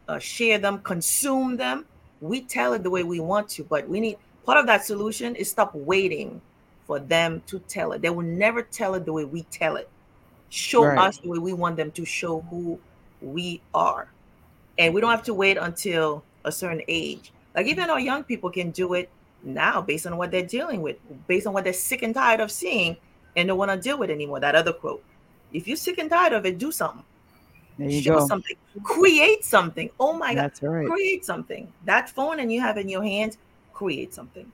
uh, 0.08 0.18
share 0.18 0.58
them, 0.58 0.80
consume 0.80 1.56
them. 1.56 1.84
We 2.20 2.40
tell 2.40 2.72
it 2.72 2.82
the 2.82 2.90
way 2.90 3.04
we 3.04 3.20
want 3.20 3.48
to, 3.50 3.64
but 3.64 3.88
we 3.88 4.00
need 4.00 4.16
part 4.44 4.58
of 4.58 4.66
that 4.66 4.84
solution 4.84 5.36
is 5.36 5.50
stop 5.50 5.74
waiting 5.74 6.40
for 6.86 6.98
them 6.98 7.42
to 7.46 7.58
tell 7.60 7.92
it. 7.92 8.02
They 8.02 8.10
will 8.10 8.26
never 8.26 8.62
tell 8.62 8.94
it 8.94 9.04
the 9.04 9.12
way 9.12 9.24
we 9.24 9.42
tell 9.44 9.76
it. 9.76 9.88
Show 10.48 10.84
right. 10.84 10.98
us 10.98 11.18
the 11.18 11.28
way 11.28 11.38
we 11.38 11.52
want 11.52 11.76
them 11.76 11.90
to 11.92 12.04
show 12.04 12.40
who 12.50 12.80
we 13.20 13.60
are. 13.74 14.08
And 14.78 14.94
we 14.94 15.00
don't 15.00 15.10
have 15.10 15.24
to 15.24 15.34
wait 15.34 15.58
until 15.58 16.24
a 16.44 16.50
certain 16.50 16.82
age. 16.88 17.32
Like 17.54 17.66
even 17.66 17.90
our 17.90 18.00
young 18.00 18.24
people 18.24 18.50
can 18.50 18.70
do 18.70 18.94
it 18.94 19.10
now 19.42 19.82
based 19.82 20.06
on 20.06 20.16
what 20.16 20.30
they're 20.30 20.46
dealing 20.46 20.80
with, 20.80 20.96
based 21.26 21.46
on 21.46 21.52
what 21.52 21.64
they're 21.64 21.72
sick 21.72 22.02
and 22.02 22.14
tired 22.14 22.40
of 22.40 22.50
seeing 22.50 22.96
and 23.36 23.48
don't 23.48 23.58
want 23.58 23.70
to 23.70 23.76
deal 23.76 23.98
with 23.98 24.10
anymore. 24.10 24.40
That 24.40 24.54
other 24.54 24.72
quote. 24.72 25.04
If 25.52 25.68
you're 25.68 25.76
sick 25.76 25.98
and 25.98 26.10
tired 26.10 26.32
of 26.32 26.46
it, 26.46 26.58
do 26.58 26.72
something. 26.72 27.04
There 27.78 27.88
you 27.88 28.02
Show 28.02 28.18
go. 28.18 28.26
something. 28.26 28.56
Create 28.82 29.44
something. 29.44 29.88
Oh 30.00 30.12
my 30.12 30.34
That's 30.34 30.60
God. 30.60 30.68
Right. 30.68 30.88
Create 30.88 31.24
something. 31.24 31.72
That 31.84 32.10
phone 32.10 32.40
and 32.40 32.52
you 32.52 32.60
have 32.60 32.76
in 32.76 32.88
your 32.88 33.02
hands, 33.02 33.38
create 33.72 34.12
something. 34.12 34.50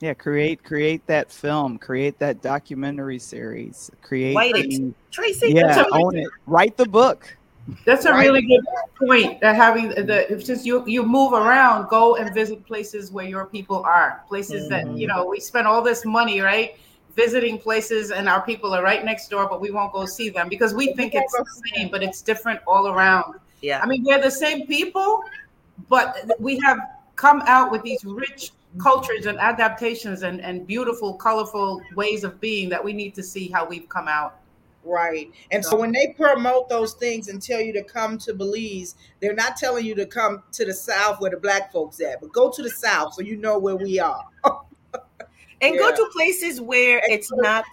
Yeah, 0.00 0.14
create 0.14 0.64
create 0.64 1.06
that 1.06 1.30
film, 1.30 1.78
create 1.78 2.18
that 2.18 2.42
documentary 2.42 3.20
series, 3.20 3.88
create 4.00 4.34
Write 4.34 4.56
it. 4.56 4.94
Tracy, 5.12 5.52
yeah, 5.52 5.84
own 5.92 6.16
it. 6.16 6.28
Write 6.46 6.76
the 6.76 6.86
book. 6.86 7.36
That's 7.84 8.04
a 8.06 8.12
really 8.12 8.42
good 8.42 8.64
point. 8.98 9.40
That 9.40 9.54
having 9.54 9.90
the 9.90 10.42
since 10.44 10.66
you 10.66 10.84
you 10.88 11.04
move 11.04 11.34
around, 11.34 11.88
go 11.88 12.16
and 12.16 12.34
visit 12.34 12.66
places 12.66 13.12
where 13.12 13.26
your 13.26 13.46
people 13.46 13.84
are, 13.84 14.24
places 14.28 14.68
mm-hmm. 14.68 14.90
that 14.90 14.98
you 14.98 15.06
know 15.06 15.24
we 15.24 15.38
spend 15.38 15.68
all 15.68 15.82
this 15.82 16.04
money, 16.04 16.40
right? 16.40 16.76
Visiting 17.14 17.58
places 17.58 18.10
and 18.10 18.28
our 18.28 18.42
people 18.42 18.72
are 18.74 18.82
right 18.82 19.04
next 19.04 19.28
door, 19.28 19.48
but 19.48 19.60
we 19.60 19.70
won't 19.70 19.92
go 19.92 20.06
see 20.06 20.30
them 20.30 20.48
because 20.48 20.74
we 20.74 20.94
think 20.94 21.14
it's 21.14 21.32
the 21.32 21.44
same, 21.74 21.90
but 21.90 22.02
it's 22.02 22.22
different 22.22 22.60
all 22.66 22.88
around. 22.88 23.34
Yeah. 23.60 23.80
I 23.82 23.86
mean, 23.86 24.02
they're 24.02 24.20
the 24.20 24.30
same 24.30 24.66
people, 24.66 25.22
but 25.88 26.30
we 26.38 26.58
have 26.60 26.78
come 27.16 27.42
out 27.46 27.70
with 27.70 27.82
these 27.82 28.04
rich 28.04 28.52
cultures 28.78 29.26
and 29.26 29.38
adaptations 29.38 30.22
and, 30.22 30.40
and 30.40 30.66
beautiful, 30.66 31.14
colorful 31.14 31.82
ways 31.94 32.24
of 32.24 32.40
being 32.40 32.68
that 32.70 32.82
we 32.82 32.92
need 32.92 33.14
to 33.14 33.22
see 33.22 33.48
how 33.48 33.66
we've 33.66 33.88
come 33.88 34.08
out. 34.08 34.38
Right. 34.84 35.30
And 35.52 35.64
so 35.64 35.76
when 35.76 35.92
they 35.92 36.08
promote 36.16 36.68
those 36.68 36.94
things 36.94 37.28
and 37.28 37.40
tell 37.40 37.60
you 37.60 37.72
to 37.74 37.84
come 37.84 38.18
to 38.18 38.34
Belize, 38.34 38.96
they're 39.20 39.34
not 39.34 39.56
telling 39.56 39.84
you 39.84 39.94
to 39.94 40.06
come 40.06 40.42
to 40.52 40.64
the 40.64 40.74
South 40.74 41.20
where 41.20 41.30
the 41.30 41.36
black 41.36 41.72
folks 41.72 42.00
at, 42.00 42.20
but 42.20 42.32
go 42.32 42.50
to 42.50 42.62
the 42.62 42.70
South 42.70 43.14
so 43.14 43.22
you 43.22 43.36
know 43.36 43.58
where 43.58 43.76
we 43.76 44.00
are. 44.00 44.24
and 45.62 45.74
yeah. 45.74 45.80
go 45.80 45.96
to 45.96 46.10
places 46.12 46.60
where 46.60 47.00
it's 47.04 47.32
not 47.32 47.64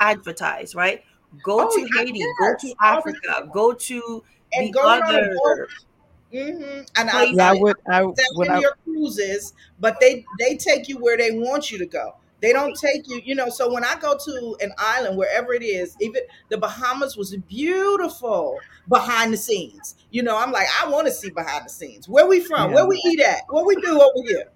advertised, 0.00 0.74
right? 0.74 1.02
Go 1.42 1.68
oh, 1.68 1.76
to 1.76 1.88
Haiti, 1.96 2.20
go 2.40 2.54
to 2.60 2.74
Africa, 2.82 3.48
go 3.52 3.72
to 3.72 4.24
and 4.52 4.68
the 4.68 4.72
go 4.72 4.82
other. 4.82 5.68
Mm-hmm. 6.32 6.82
And 6.96 7.10
I, 7.10 7.24
yeah, 7.24 7.50
I 7.50 7.54
would. 7.54 7.76
I 7.88 8.02
would. 8.02 8.16
your 8.60 8.76
cruises, 8.84 9.54
but 9.80 9.98
they 10.00 10.24
they 10.38 10.56
take 10.56 10.88
you 10.88 10.98
where 10.98 11.16
they 11.16 11.30
want 11.30 11.70
you 11.70 11.78
to 11.78 11.86
go. 11.86 12.16
They 12.40 12.52
don't 12.52 12.76
take 12.78 13.08
you, 13.08 13.20
you 13.24 13.34
know. 13.34 13.48
So 13.48 13.72
when 13.72 13.84
I 13.84 13.96
go 13.98 14.16
to 14.16 14.56
an 14.60 14.72
island, 14.76 15.16
wherever 15.16 15.54
it 15.54 15.62
is, 15.62 15.96
even 16.00 16.22
the 16.50 16.58
Bahamas 16.58 17.16
was 17.16 17.34
beautiful 17.48 18.58
behind 18.88 19.32
the 19.32 19.36
scenes. 19.36 19.94
You 20.10 20.22
know, 20.22 20.36
I'm 20.36 20.52
like, 20.52 20.66
I 20.82 20.88
want 20.88 21.06
to 21.06 21.12
see 21.12 21.30
behind 21.30 21.66
the 21.66 21.70
scenes. 21.70 22.08
Where 22.08 22.26
we 22.26 22.40
from? 22.40 22.70
Yeah. 22.70 22.76
Where 22.76 22.86
we 22.86 23.00
eat 23.06 23.20
at? 23.20 23.42
What 23.48 23.64
we 23.64 23.76
do 23.76 24.00
over 24.00 24.26
here? 24.26 24.50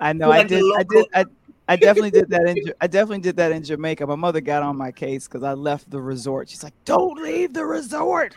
I 0.00 0.12
know. 0.12 0.30
I 0.30 0.42
did. 0.42 0.62
I 0.76 0.82
did. 0.82 1.06
I, 1.14 1.24
I 1.66 1.76
definitely 1.76 2.10
did 2.10 2.28
that 2.30 2.46
in 2.46 2.56
I 2.80 2.86
definitely 2.86 3.22
did 3.22 3.36
that 3.36 3.52
in 3.52 3.62
Jamaica. 3.62 4.06
My 4.06 4.16
mother 4.16 4.40
got 4.40 4.62
on 4.62 4.76
my 4.76 4.92
case 4.92 5.26
because 5.26 5.42
I 5.42 5.54
left 5.54 5.90
the 5.90 6.00
resort. 6.00 6.50
She's 6.50 6.62
like, 6.62 6.74
"Don't 6.84 7.22
leave 7.22 7.54
the 7.54 7.64
resort," 7.64 8.34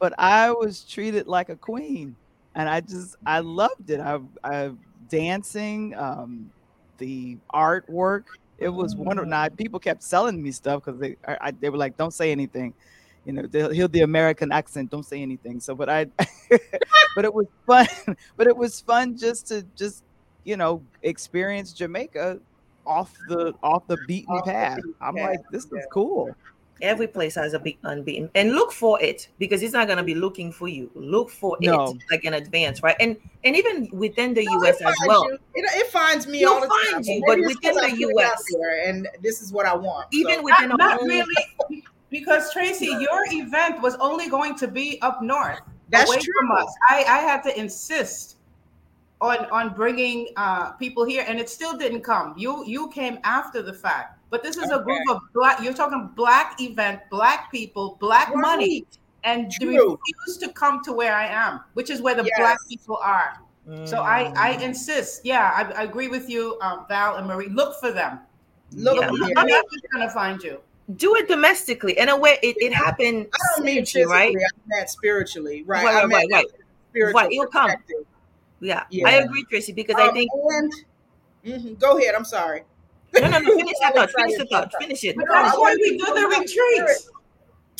but 0.00 0.12
I 0.18 0.50
was 0.50 0.82
treated 0.84 1.28
like 1.28 1.50
a 1.50 1.56
queen, 1.56 2.16
and 2.54 2.68
I 2.68 2.80
just 2.80 3.16
I 3.24 3.40
loved 3.40 3.90
it. 3.90 4.00
I, 4.00 4.18
I 4.42 4.70
dancing, 5.08 5.94
um, 5.94 6.50
the 6.98 7.36
artwork. 7.54 8.24
It 8.58 8.70
was 8.70 8.96
wonderful. 8.96 9.30
Now 9.30 9.48
people 9.48 9.78
kept 9.78 10.02
selling 10.02 10.42
me 10.42 10.50
stuff 10.50 10.84
because 10.84 11.00
they 11.00 11.16
I, 11.26 11.52
they 11.52 11.70
were 11.70 11.78
like, 11.78 11.96
"Don't 11.96 12.12
say 12.14 12.32
anything." 12.32 12.74
You 13.24 13.34
know, 13.34 13.42
they'll 13.46 13.70
hear 13.70 13.88
the 13.88 14.00
American 14.00 14.50
accent. 14.50 14.90
Don't 14.90 15.04
say 15.04 15.22
anything. 15.22 15.60
So, 15.60 15.74
but 15.74 15.88
I, 15.88 16.06
but 17.14 17.24
it 17.24 17.32
was 17.32 17.46
fun. 17.66 17.86
But 18.36 18.46
it 18.46 18.56
was 18.56 18.80
fun 18.80 19.16
just 19.16 19.46
to 19.48 19.62
just 19.76 20.02
you 20.44 20.56
know 20.56 20.82
experience 21.02 21.72
Jamaica 21.72 22.40
off 22.88 23.14
the 23.28 23.54
off 23.62 23.86
the 23.86 23.98
beaten 24.06 24.34
off 24.34 24.44
path. 24.44 24.76
The 24.76 24.82
beaten 24.82 24.94
I'm 25.00 25.14
path. 25.14 25.30
like, 25.30 25.40
this 25.50 25.66
yeah. 25.72 25.80
is 25.80 25.86
cool. 25.92 26.34
Every 26.80 27.08
place 27.08 27.34
has 27.34 27.54
a 27.54 27.58
big 27.58 27.76
unbeaten, 27.82 28.30
and 28.36 28.52
look 28.52 28.70
for 28.70 29.02
it 29.02 29.28
because 29.38 29.62
it's 29.64 29.72
not 29.72 29.88
gonna 29.88 30.04
be 30.04 30.14
looking 30.14 30.52
for 30.52 30.68
you. 30.68 30.90
Look 30.94 31.28
for 31.28 31.56
no. 31.60 31.90
it 31.90 31.96
like 32.10 32.24
in 32.24 32.34
advance, 32.34 32.84
right? 32.84 32.94
And 33.00 33.16
and 33.42 33.56
even 33.56 33.88
within 33.92 34.32
the 34.32 34.44
no, 34.44 34.52
U.S. 34.60 34.80
as 34.80 34.94
well, 35.06 35.24
it, 35.28 35.40
it, 35.54 35.86
finds 35.88 36.28
me 36.28 36.42
It'll 36.42 36.54
all 36.54 36.60
the 36.60 36.68
find 36.68 37.04
time. 37.04 37.14
You, 37.14 37.22
but 37.26 37.38
within 37.40 37.74
the 37.74 37.96
U.S. 37.98 38.44
and 38.86 39.08
this 39.20 39.42
is 39.42 39.52
what 39.52 39.66
I 39.66 39.74
want. 39.74 40.06
Even 40.12 40.36
so. 40.36 40.42
within 40.42 40.68
not, 40.68 40.78
not 40.78 41.02
really, 41.02 41.82
because 42.10 42.52
Tracy, 42.52 42.86
your 42.86 43.24
event 43.32 43.82
was 43.82 43.96
only 43.96 44.28
going 44.28 44.54
to 44.56 44.68
be 44.68 45.00
up 45.02 45.20
north. 45.20 45.58
That's 45.88 46.08
away 46.08 46.20
true. 46.20 46.32
From 46.40 46.52
us. 46.52 46.72
I, 46.88 47.04
I 47.08 47.18
had 47.18 47.42
to 47.42 47.58
insist 47.58 48.37
on 49.20 49.46
on 49.46 49.74
bringing 49.74 50.28
uh, 50.36 50.72
people 50.72 51.04
here, 51.04 51.24
and 51.26 51.38
it 51.38 51.48
still 51.48 51.76
didn't 51.76 52.02
come. 52.02 52.34
You 52.36 52.64
you 52.66 52.88
came 52.90 53.18
after 53.24 53.62
the 53.62 53.72
fact, 53.72 54.18
but 54.30 54.42
this 54.42 54.56
is 54.56 54.64
okay. 54.64 54.74
a 54.74 54.82
group 54.82 55.00
of 55.10 55.20
black. 55.34 55.62
You're 55.62 55.74
talking 55.74 56.10
black 56.14 56.60
event, 56.60 57.00
black 57.10 57.50
people, 57.50 57.96
black 58.00 58.28
right. 58.28 58.40
money, 58.40 58.86
and 59.24 59.50
True. 59.50 59.98
refuse 60.06 60.38
to 60.38 60.52
come 60.52 60.82
to 60.84 60.92
where 60.92 61.14
I 61.14 61.26
am, 61.26 61.60
which 61.74 61.90
is 61.90 62.00
where 62.00 62.14
the 62.14 62.24
yes. 62.24 62.38
black 62.38 62.58
people 62.68 62.96
are. 62.96 63.38
Mm. 63.68 63.88
So 63.88 64.02
I 64.02 64.32
I 64.36 64.56
mm. 64.56 64.62
insist. 64.62 65.24
Yeah, 65.24 65.52
I, 65.54 65.80
I 65.80 65.82
agree 65.84 66.08
with 66.08 66.28
you, 66.28 66.58
um, 66.60 66.86
Val 66.88 67.16
and 67.16 67.26
Marie. 67.26 67.48
Look 67.48 67.80
for 67.80 67.90
them. 67.90 68.20
Look, 68.72 69.00
yeah. 69.00 69.32
I'm 69.36 69.46
not 69.46 69.64
gonna 69.92 70.10
find 70.10 70.42
you 70.42 70.60
do 70.96 71.14
it 71.16 71.28
domestically 71.28 71.98
in 71.98 72.08
a 72.08 72.16
way 72.16 72.38
it, 72.42 72.56
it 72.58 72.72
happened 72.72 73.26
I 73.34 73.56
don't 73.56 73.66
mean 73.66 73.84
physically, 73.84 74.06
right? 74.06 74.34
I 74.34 74.50
meant 74.66 74.88
spiritually, 74.88 75.62
right? 75.64 75.84
Right, 75.84 76.06
right, 76.06 76.26
right, 76.30 76.46
right. 76.94 77.14
right. 77.14 77.32
It'll 77.32 77.46
come. 77.46 77.70
Yeah, 78.60 78.84
yeah. 78.90 79.08
I 79.08 79.12
agree, 79.14 79.44
Tracy, 79.44 79.72
because 79.72 79.96
um, 79.96 80.10
I 80.10 80.12
think. 80.12 80.30
And, 80.32 80.72
mm-hmm, 81.44 81.74
go 81.74 81.98
ahead. 81.98 82.14
I'm 82.14 82.24
sorry. 82.24 82.62
No, 83.14 83.28
no, 83.28 83.38
no. 83.38 83.56
Finish 83.56 83.78
the 83.80 83.92
thought. 83.94 84.10
Finish 84.10 84.38
the 84.38 84.46
thought. 84.46 84.72
Finish 84.80 85.04
it. 85.04 85.16
that's 85.16 85.56
why 85.56 85.76
we 85.80 85.96
do 85.96 86.04
the 86.04 86.26
retreats. 86.26 87.10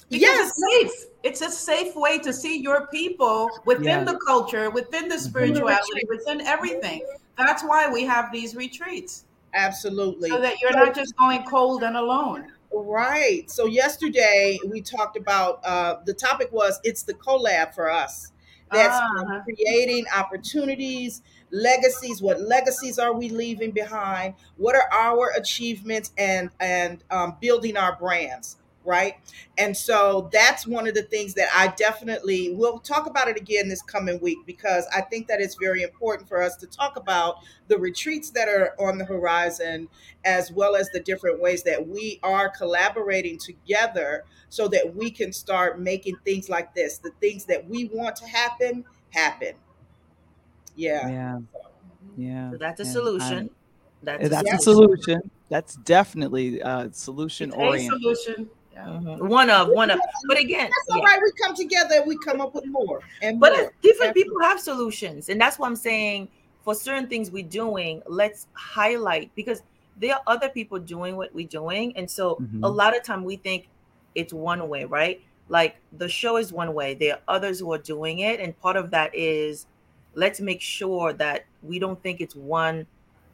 yes, 0.08 0.52
it's 0.56 0.94
safe. 0.94 1.08
It's 1.22 1.40
a 1.42 1.50
safe 1.50 1.94
way 1.96 2.18
to 2.20 2.32
see 2.32 2.58
your 2.58 2.86
people 2.86 3.50
within 3.64 3.84
yeah. 3.84 4.04
the 4.04 4.18
culture, 4.24 4.70
within 4.70 5.08
the 5.08 5.18
spirituality, 5.18 6.02
within 6.08 6.40
everything. 6.42 7.04
That's 7.36 7.62
why 7.62 7.90
we 7.90 8.04
have 8.04 8.32
these 8.32 8.54
retreats. 8.54 9.24
Absolutely. 9.54 10.30
So 10.30 10.40
that 10.40 10.60
you're 10.60 10.72
not 10.72 10.94
just 10.94 11.16
going 11.16 11.42
cold 11.44 11.82
and 11.82 11.96
alone. 11.96 12.52
Right. 12.72 13.50
So 13.50 13.66
yesterday 13.66 14.58
we 14.66 14.80
talked 14.80 15.16
about 15.16 15.60
uh, 15.64 15.96
the 16.04 16.12
topic 16.12 16.52
was 16.52 16.80
it's 16.84 17.02
the 17.02 17.14
collab 17.14 17.74
for 17.74 17.90
us 17.90 18.32
that's 18.70 18.94
uh-huh. 18.94 19.40
creating 19.44 20.06
opportunities, 20.16 21.22
legacies. 21.50 22.20
What 22.22 22.40
legacies 22.40 22.98
are 22.98 23.12
we 23.12 23.28
leaving 23.28 23.70
behind? 23.70 24.34
What 24.56 24.74
are 24.74 24.88
our 24.92 25.32
achievements 25.36 26.12
and 26.18 26.50
and 26.60 27.02
um, 27.10 27.36
building 27.40 27.76
our 27.76 27.96
brands? 27.96 28.56
Right? 28.88 29.16
And 29.58 29.76
so 29.76 30.30
that's 30.32 30.66
one 30.66 30.88
of 30.88 30.94
the 30.94 31.02
things 31.02 31.34
that 31.34 31.48
I 31.54 31.68
definitely 31.76 32.54
will 32.54 32.78
talk 32.78 33.06
about 33.06 33.28
it 33.28 33.36
again 33.36 33.68
this 33.68 33.82
coming 33.82 34.18
week 34.20 34.38
because 34.46 34.86
I 34.92 35.02
think 35.02 35.28
that 35.28 35.42
it's 35.42 35.56
very 35.56 35.82
important 35.82 36.26
for 36.26 36.42
us 36.42 36.56
to 36.56 36.66
talk 36.66 36.96
about 36.96 37.36
the 37.68 37.78
retreats 37.78 38.30
that 38.30 38.48
are 38.48 38.74
on 38.80 38.96
the 38.96 39.04
horizon 39.04 39.88
as 40.24 40.50
well 40.50 40.74
as 40.74 40.88
the 40.88 41.00
different 41.00 41.38
ways 41.38 41.62
that 41.64 41.86
we 41.86 42.18
are 42.22 42.48
collaborating 42.48 43.38
together 43.38 44.24
so 44.48 44.66
that 44.68 44.96
we 44.96 45.10
can 45.10 45.34
start 45.34 45.78
making 45.78 46.16
things 46.24 46.48
like 46.48 46.74
this, 46.74 46.96
the 46.96 47.12
things 47.20 47.44
that 47.44 47.68
we 47.68 47.90
want 47.92 48.16
to 48.16 48.26
happen, 48.26 48.86
happen. 49.10 49.52
Yeah. 50.76 51.08
Yeah. 51.10 51.38
Yeah. 52.16 52.50
So 52.52 52.56
that's 52.56 52.80
a 52.80 52.84
solution. 52.86 53.50
That's, 54.02 54.30
that's 54.30 54.52
a 54.52 54.58
solution. 54.58 55.30
That's 55.50 55.76
definitely 55.76 56.62
uh, 56.62 56.84
a 56.84 56.92
solution 56.92 57.52
oriented. 57.52 58.00
solution. 58.00 58.50
Mm-hmm. 58.86 59.26
One 59.26 59.50
of 59.50 59.68
one 59.68 59.90
of, 59.90 60.00
but 60.26 60.38
again, 60.38 60.70
that's 60.70 60.90
all 60.90 60.98
yeah. 60.98 61.04
right. 61.04 61.20
We 61.22 61.32
come 61.42 61.54
together 61.54 61.96
and 61.96 62.06
we 62.06 62.18
come 62.18 62.40
up 62.40 62.54
with 62.54 62.66
more. 62.66 63.00
And 63.22 63.40
but 63.40 63.52
more. 63.52 63.72
different 63.82 64.14
people 64.14 64.40
have 64.40 64.60
solutions, 64.60 65.28
and 65.28 65.40
that's 65.40 65.58
what 65.58 65.66
I'm 65.66 65.76
saying. 65.76 66.28
For 66.62 66.74
certain 66.74 67.06
things 67.08 67.30
we're 67.30 67.44
doing, 67.44 68.02
let's 68.06 68.46
highlight 68.52 69.34
because 69.34 69.62
there 69.96 70.14
are 70.14 70.22
other 70.26 70.50
people 70.50 70.78
doing 70.78 71.16
what 71.16 71.34
we're 71.34 71.46
doing, 71.46 71.96
and 71.96 72.10
so 72.10 72.36
mm-hmm. 72.36 72.62
a 72.62 72.68
lot 72.68 72.96
of 72.96 73.02
time 73.02 73.24
we 73.24 73.36
think 73.36 73.68
it's 74.14 74.32
one 74.32 74.68
way, 74.68 74.84
right? 74.84 75.22
Like 75.48 75.76
the 75.96 76.08
show 76.08 76.36
is 76.36 76.52
one 76.52 76.74
way. 76.74 76.94
There 76.94 77.14
are 77.14 77.20
others 77.26 77.60
who 77.60 77.72
are 77.72 77.78
doing 77.78 78.20
it, 78.20 78.40
and 78.40 78.58
part 78.60 78.76
of 78.76 78.90
that 78.90 79.14
is 79.14 79.66
let's 80.14 80.40
make 80.40 80.60
sure 80.60 81.12
that 81.14 81.46
we 81.62 81.78
don't 81.78 82.02
think 82.02 82.20
it's 82.20 82.36
one 82.36 82.86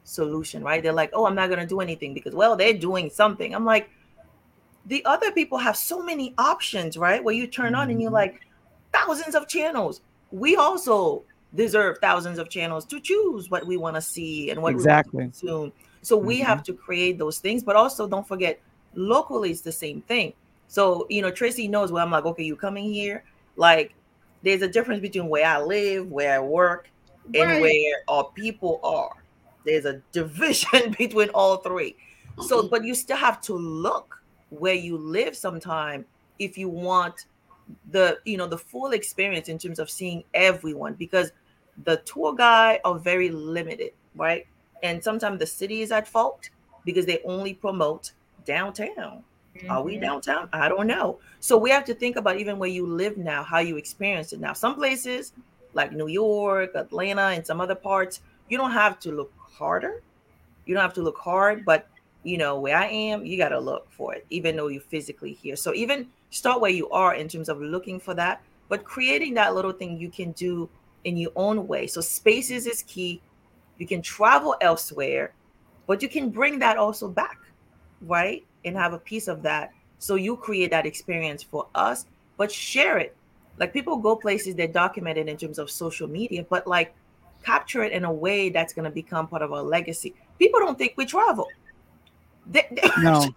solution, 0.03 0.63
right? 0.63 0.81
They're 0.81 0.93
like, 0.93 1.09
oh, 1.13 1.25
I'm 1.25 1.35
not 1.35 1.47
going 1.47 1.59
to 1.59 1.65
do 1.65 1.81
anything 1.81 2.13
because, 2.13 2.33
well, 2.33 2.55
they're 2.55 2.73
doing 2.73 3.09
something. 3.09 3.53
I'm 3.53 3.65
like, 3.65 3.89
the 4.85 5.03
other 5.05 5.31
people 5.31 5.57
have 5.57 5.75
so 5.75 6.01
many 6.01 6.33
options, 6.37 6.97
right? 6.97 7.23
Where 7.23 7.33
you 7.33 7.47
turn 7.47 7.75
on 7.75 7.89
and 7.89 8.01
you're 8.01 8.09
mm-hmm. 8.09 8.15
like, 8.15 8.41
thousands 8.95 9.35
of 9.35 9.47
channels. 9.47 10.01
We 10.31 10.55
also 10.55 11.23
deserve 11.53 11.97
thousands 11.99 12.39
of 12.39 12.49
channels 12.49 12.85
to 12.85 12.99
choose 12.99 13.49
what 13.49 13.65
we 13.65 13.77
want 13.77 13.95
to 13.95 14.01
see 14.01 14.49
and 14.49 14.61
what 14.61 14.73
exactly. 14.73 15.17
we 15.17 15.23
want 15.23 15.33
to 15.33 15.39
consume. 15.39 15.73
So 16.01 16.17
we 16.17 16.37
mm-hmm. 16.37 16.45
have 16.45 16.63
to 16.63 16.73
create 16.73 17.17
those 17.17 17.39
things, 17.39 17.63
but 17.63 17.75
also 17.75 18.07
don't 18.07 18.27
forget 18.27 18.59
locally 18.93 19.51
it's 19.51 19.61
the 19.61 19.71
same 19.71 20.01
thing. 20.01 20.33
So, 20.67 21.05
you 21.09 21.21
know, 21.21 21.31
Tracy 21.31 21.67
knows 21.67 21.91
where 21.91 22.03
I'm 22.03 22.11
like, 22.11 22.25
okay, 22.25 22.43
you 22.43 22.55
coming 22.55 22.91
here. 22.91 23.23
Like, 23.55 23.93
there's 24.43 24.61
a 24.61 24.67
difference 24.67 25.01
between 25.01 25.27
where 25.27 25.45
I 25.45 25.61
live, 25.61 26.11
where 26.11 26.35
I 26.35 26.39
work, 26.39 26.89
right. 27.33 27.41
and 27.41 27.61
where 27.61 27.95
our 28.07 28.25
people 28.35 28.79
are. 28.83 29.11
There's 29.65 29.85
a 29.85 30.01
division 30.11 30.95
between 30.97 31.29
all 31.29 31.57
three. 31.57 31.95
So, 32.41 32.59
mm-hmm. 32.59 32.69
but 32.69 32.83
you 32.83 32.93
still 32.95 33.17
have 33.17 33.41
to 33.41 33.53
look 33.53 34.21
where 34.49 34.73
you 34.73 34.97
live 34.97 35.35
sometime 35.35 36.05
if 36.39 36.57
you 36.57 36.69
want 36.69 37.25
the 37.91 38.19
you 38.25 38.37
know 38.37 38.47
the 38.47 38.57
full 38.57 38.91
experience 38.91 39.49
in 39.49 39.57
terms 39.57 39.79
of 39.79 39.89
seeing 39.89 40.23
everyone 40.33 40.93
because 40.93 41.31
the 41.83 41.97
tour 41.97 42.33
guide 42.33 42.79
are 42.85 42.99
very 42.99 43.29
limited 43.29 43.91
right? 44.15 44.47
And 44.83 45.03
sometimes 45.03 45.39
the 45.39 45.45
city 45.45 45.81
is 45.81 45.91
at 45.91 46.07
fault 46.07 46.49
because 46.83 47.05
they 47.05 47.21
only 47.25 47.53
promote 47.53 48.11
downtown. 48.45 49.23
Mm-hmm. 49.55 49.71
are 49.71 49.81
we 49.81 49.93
mm-hmm. 49.93 50.01
downtown? 50.01 50.49
I 50.51 50.67
don't 50.67 50.85
know. 50.85 51.19
So 51.39 51.57
we 51.57 51.69
have 51.69 51.85
to 51.85 51.93
think 51.93 52.17
about 52.17 52.37
even 52.37 52.59
where 52.59 52.69
you 52.69 52.85
live 52.85 53.15
now 53.15 53.41
how 53.41 53.59
you 53.59 53.77
experience 53.77 54.33
it. 54.33 54.41
Now 54.41 54.51
some 54.51 54.75
places 54.75 55.31
like 55.73 55.91
new 55.91 56.07
york 56.07 56.71
atlanta 56.75 57.27
and 57.35 57.45
some 57.45 57.59
other 57.59 57.75
parts 57.75 58.21
you 58.47 58.57
don't 58.57 58.71
have 58.71 58.99
to 58.99 59.11
look 59.11 59.31
harder. 59.37 60.01
You 60.65 60.73
don't 60.73 60.81
have 60.81 60.93
to 60.95 61.01
look 61.01 61.17
hard 61.17 61.63
but 61.63 61.87
you 62.25 62.39
know, 62.39 62.59
where 62.59 62.75
I 62.75 62.87
am, 62.87 63.23
you 63.23 63.37
got 63.37 63.49
to 63.49 63.59
look 63.59 63.89
for 63.91 64.15
it, 64.15 64.25
even 64.31 64.55
though 64.55 64.67
you're 64.67 64.81
physically 64.81 65.33
here. 65.33 65.55
So 65.55 65.75
even 65.75 66.07
start 66.31 66.59
where 66.59 66.71
you 66.71 66.89
are 66.89 67.13
in 67.13 67.27
terms 67.27 67.49
of 67.49 67.61
looking 67.61 67.99
for 67.99 68.15
that, 68.15 68.41
but 68.67 68.83
creating 68.83 69.35
that 69.35 69.53
little 69.53 69.71
thing 69.71 69.99
you 69.99 70.09
can 70.09 70.31
do 70.31 70.67
in 71.03 71.17
your 71.17 71.31
own 71.35 71.67
way. 71.67 71.85
So 71.85 72.01
spaces 72.01 72.65
is 72.65 72.81
key. 72.81 73.21
You 73.77 73.85
can 73.85 74.01
travel 74.01 74.55
elsewhere, 74.59 75.35
but 75.85 76.01
you 76.01 76.09
can 76.09 76.31
bring 76.31 76.57
that 76.59 76.77
also 76.77 77.07
back, 77.07 77.37
right? 78.01 78.43
And 78.65 78.75
have 78.75 78.93
a 78.93 78.99
piece 78.99 79.27
of 79.27 79.43
that. 79.43 79.71
So 79.99 80.15
you 80.15 80.35
create 80.35 80.71
that 80.71 80.87
experience 80.87 81.43
for 81.43 81.67
us, 81.75 82.07
but 82.37 82.51
share 82.51 82.97
it. 82.97 83.15
Like 83.59 83.71
people 83.71 83.97
go 83.97 84.15
places 84.15 84.55
they 84.55 84.65
document 84.65 85.19
it 85.19 85.29
in 85.29 85.37
terms 85.37 85.59
of 85.59 85.69
social 85.69 86.07
media, 86.07 86.43
but 86.49 86.65
like 86.65 86.95
capture 87.43 87.83
it 87.83 87.91
in 87.91 88.03
a 88.03 88.11
way 88.11 88.49
that's 88.49 88.73
going 88.73 88.85
to 88.85 88.89
become 88.89 89.27
part 89.27 89.43
of 89.43 89.53
our 89.53 89.61
legacy. 89.61 90.15
People 90.39 90.59
don't 90.59 90.75
think 90.77 90.95
we 90.97 91.05
travel 91.05 91.47
no, 92.99 93.27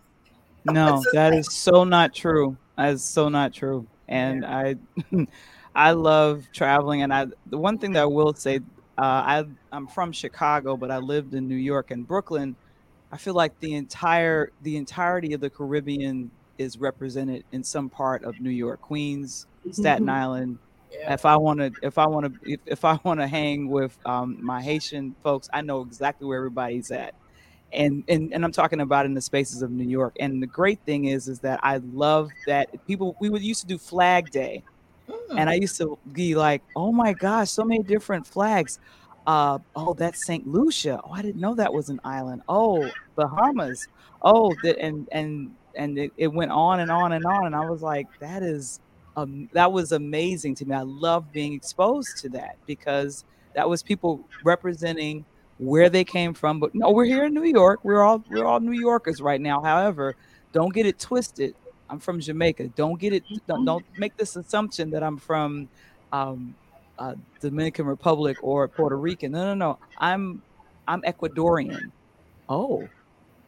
no, 0.64 1.02
that 1.12 1.34
is 1.34 1.52
so 1.52 1.84
not 1.84 2.14
true. 2.14 2.56
That 2.76 2.90
is 2.90 3.02
so 3.02 3.28
not 3.28 3.52
true. 3.52 3.86
And 4.06 4.44
I, 4.44 4.76
I 5.74 5.92
love 5.92 6.46
traveling. 6.52 7.02
And 7.02 7.12
I, 7.12 7.26
the 7.46 7.58
one 7.58 7.78
thing 7.78 7.92
that 7.92 8.02
I 8.02 8.06
will 8.06 8.34
say, 8.34 8.56
uh, 8.96 9.00
I, 9.00 9.44
I'm 9.72 9.86
from 9.86 10.12
Chicago, 10.12 10.76
but 10.76 10.90
I 10.90 10.98
lived 10.98 11.34
in 11.34 11.48
New 11.48 11.56
York 11.56 11.90
and 11.90 12.06
Brooklyn. 12.06 12.56
I 13.10 13.16
feel 13.16 13.34
like 13.34 13.58
the 13.60 13.74
entire, 13.74 14.52
the 14.62 14.76
entirety 14.76 15.32
of 15.32 15.40
the 15.40 15.50
Caribbean 15.50 16.30
is 16.58 16.78
represented 16.78 17.44
in 17.52 17.62
some 17.62 17.88
part 17.88 18.24
of 18.24 18.40
New 18.40 18.50
York, 18.50 18.80
Queens, 18.80 19.46
Staten 19.70 20.06
mm-hmm. 20.06 20.10
Island. 20.10 20.58
Yeah. 20.92 21.14
If 21.14 21.26
I 21.26 21.36
want 21.36 21.60
to, 21.60 21.72
if 21.82 21.98
I 21.98 22.06
want 22.06 22.42
to, 22.42 22.50
if, 22.50 22.60
if 22.66 22.84
I 22.84 22.98
want 23.04 23.20
to 23.20 23.26
hang 23.26 23.68
with 23.68 23.96
um, 24.06 24.38
my 24.42 24.62
Haitian 24.62 25.14
folks, 25.22 25.48
I 25.52 25.60
know 25.60 25.82
exactly 25.82 26.26
where 26.26 26.38
everybody's 26.38 26.90
at 26.90 27.14
and, 27.72 28.02
and 28.08 28.32
and 28.32 28.44
I'm 28.44 28.52
talking 28.52 28.80
about 28.80 29.06
in 29.06 29.14
the 29.14 29.20
spaces 29.20 29.62
of 29.62 29.70
New 29.70 29.88
York. 29.88 30.16
And 30.20 30.42
the 30.42 30.46
great 30.46 30.80
thing 30.86 31.06
is, 31.06 31.28
is 31.28 31.40
that 31.40 31.60
I 31.62 31.78
love 31.92 32.30
that 32.46 32.86
people 32.86 33.16
we 33.20 33.28
would 33.28 33.42
used 33.42 33.60
to 33.62 33.66
do 33.66 33.78
Flag 33.78 34.30
Day, 34.30 34.62
mm. 35.08 35.38
and 35.38 35.50
I 35.50 35.54
used 35.54 35.76
to 35.78 35.98
be 36.12 36.34
like, 36.34 36.62
oh 36.76 36.92
my 36.92 37.12
gosh, 37.12 37.50
so 37.50 37.64
many 37.64 37.82
different 37.82 38.26
flags. 38.26 38.78
Uh, 39.26 39.58
oh, 39.76 39.92
that's 39.92 40.24
Saint 40.24 40.46
Lucia. 40.46 41.00
Oh, 41.04 41.12
I 41.12 41.20
didn't 41.20 41.40
know 41.40 41.54
that 41.54 41.72
was 41.72 41.90
an 41.90 42.00
island. 42.04 42.42
Oh, 42.48 42.90
Bahamas. 43.14 43.88
Oh, 44.22 44.54
and 44.80 45.06
and 45.12 45.54
and 45.74 45.98
it, 45.98 46.12
it 46.16 46.28
went 46.28 46.50
on 46.50 46.80
and 46.80 46.90
on 46.90 47.12
and 47.12 47.24
on. 47.26 47.46
And 47.46 47.54
I 47.54 47.68
was 47.68 47.82
like, 47.82 48.06
that 48.20 48.42
is 48.42 48.80
um, 49.16 49.48
that 49.52 49.70
was 49.70 49.92
amazing 49.92 50.54
to 50.56 50.64
me. 50.64 50.74
I 50.74 50.82
love 50.82 51.32
being 51.32 51.52
exposed 51.52 52.18
to 52.18 52.28
that 52.30 52.56
because 52.66 53.24
that 53.54 53.68
was 53.68 53.82
people 53.82 54.24
representing 54.44 55.24
where 55.58 55.88
they 55.88 56.04
came 56.04 56.34
from. 56.34 56.60
But 56.60 56.74
no, 56.74 56.90
we're 56.90 57.04
here 57.04 57.24
in 57.24 57.34
New 57.34 57.44
York. 57.44 57.80
We're 57.82 58.02
all 58.02 58.24
we're 58.30 58.44
all 58.44 58.60
New 58.60 58.78
Yorkers 58.78 59.20
right 59.20 59.40
now. 59.40 59.60
However, 59.60 60.16
don't 60.52 60.72
get 60.72 60.86
it 60.86 60.98
twisted. 60.98 61.54
I'm 61.90 61.98
from 61.98 62.20
Jamaica. 62.20 62.68
Don't 62.76 63.00
get 63.00 63.12
it. 63.12 63.24
Don't, 63.46 63.64
don't 63.64 63.84
make 63.96 64.16
this 64.16 64.36
assumption 64.36 64.90
that 64.90 65.02
I'm 65.02 65.16
from 65.16 65.68
um, 66.12 66.54
uh, 66.98 67.14
Dominican 67.40 67.86
Republic 67.86 68.36
or 68.42 68.68
Puerto 68.68 68.96
Rican. 68.96 69.32
No, 69.32 69.46
no, 69.46 69.54
no. 69.54 69.78
I'm 69.98 70.42
I'm 70.86 71.02
Ecuadorian. 71.02 71.90
Oh, 72.48 72.88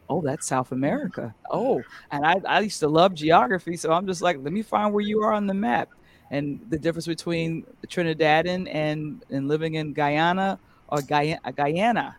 oh, 0.09 0.21
that's 0.21 0.47
South 0.47 0.71
America. 0.71 1.33
Oh, 1.49 1.81
and 2.11 2.25
I, 2.25 2.35
I 2.47 2.59
used 2.61 2.79
to 2.81 2.87
love 2.87 3.13
geography, 3.15 3.77
so 3.77 3.91
I'm 3.91 4.05
just 4.05 4.21
like, 4.21 4.37
let 4.41 4.53
me 4.53 4.61
find 4.61 4.93
where 4.93 5.03
you 5.03 5.23
are 5.23 5.33
on 5.33 5.47
the 5.47 5.53
map. 5.53 5.89
And 6.29 6.61
the 6.69 6.79
difference 6.79 7.07
between 7.07 7.65
Trinidadian 7.87 8.73
and 8.73 9.23
and 9.29 9.47
living 9.47 9.75
in 9.75 9.93
Guyana 9.93 10.59
or 10.91 11.01
Guyana. 11.01 12.15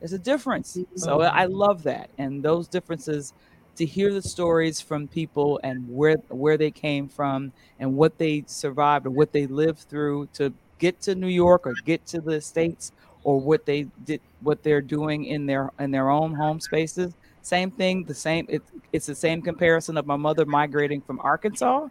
There's 0.00 0.12
a 0.12 0.18
difference. 0.18 0.76
So 0.96 1.22
I 1.22 1.46
love 1.46 1.82
that. 1.84 2.10
And 2.18 2.42
those 2.42 2.68
differences 2.68 3.32
to 3.76 3.84
hear 3.84 4.12
the 4.12 4.22
stories 4.22 4.80
from 4.80 5.08
people 5.08 5.60
and 5.64 5.88
where 5.88 6.16
where 6.28 6.56
they 6.56 6.70
came 6.70 7.08
from 7.08 7.52
and 7.80 7.96
what 7.96 8.18
they 8.18 8.44
survived 8.46 9.06
or 9.06 9.10
what 9.10 9.32
they 9.32 9.46
lived 9.46 9.80
through 9.80 10.28
to 10.34 10.52
get 10.78 11.00
to 11.02 11.14
New 11.14 11.28
York 11.28 11.66
or 11.66 11.74
get 11.84 12.06
to 12.06 12.20
the 12.20 12.40
states 12.40 12.92
or 13.24 13.40
what 13.40 13.66
they 13.66 13.84
did 14.04 14.20
what 14.40 14.62
they're 14.62 14.80
doing 14.80 15.24
in 15.24 15.46
their 15.46 15.70
in 15.78 15.90
their 15.90 16.10
own 16.10 16.34
home 16.34 16.60
spaces 16.60 17.14
same 17.42 17.70
thing 17.70 18.04
the 18.04 18.14
same 18.14 18.46
it, 18.48 18.62
it's 18.92 19.06
the 19.06 19.14
same 19.14 19.42
comparison 19.42 19.96
of 19.96 20.06
my 20.06 20.16
mother 20.16 20.44
migrating 20.44 21.00
from 21.00 21.18
Arkansas 21.20 21.88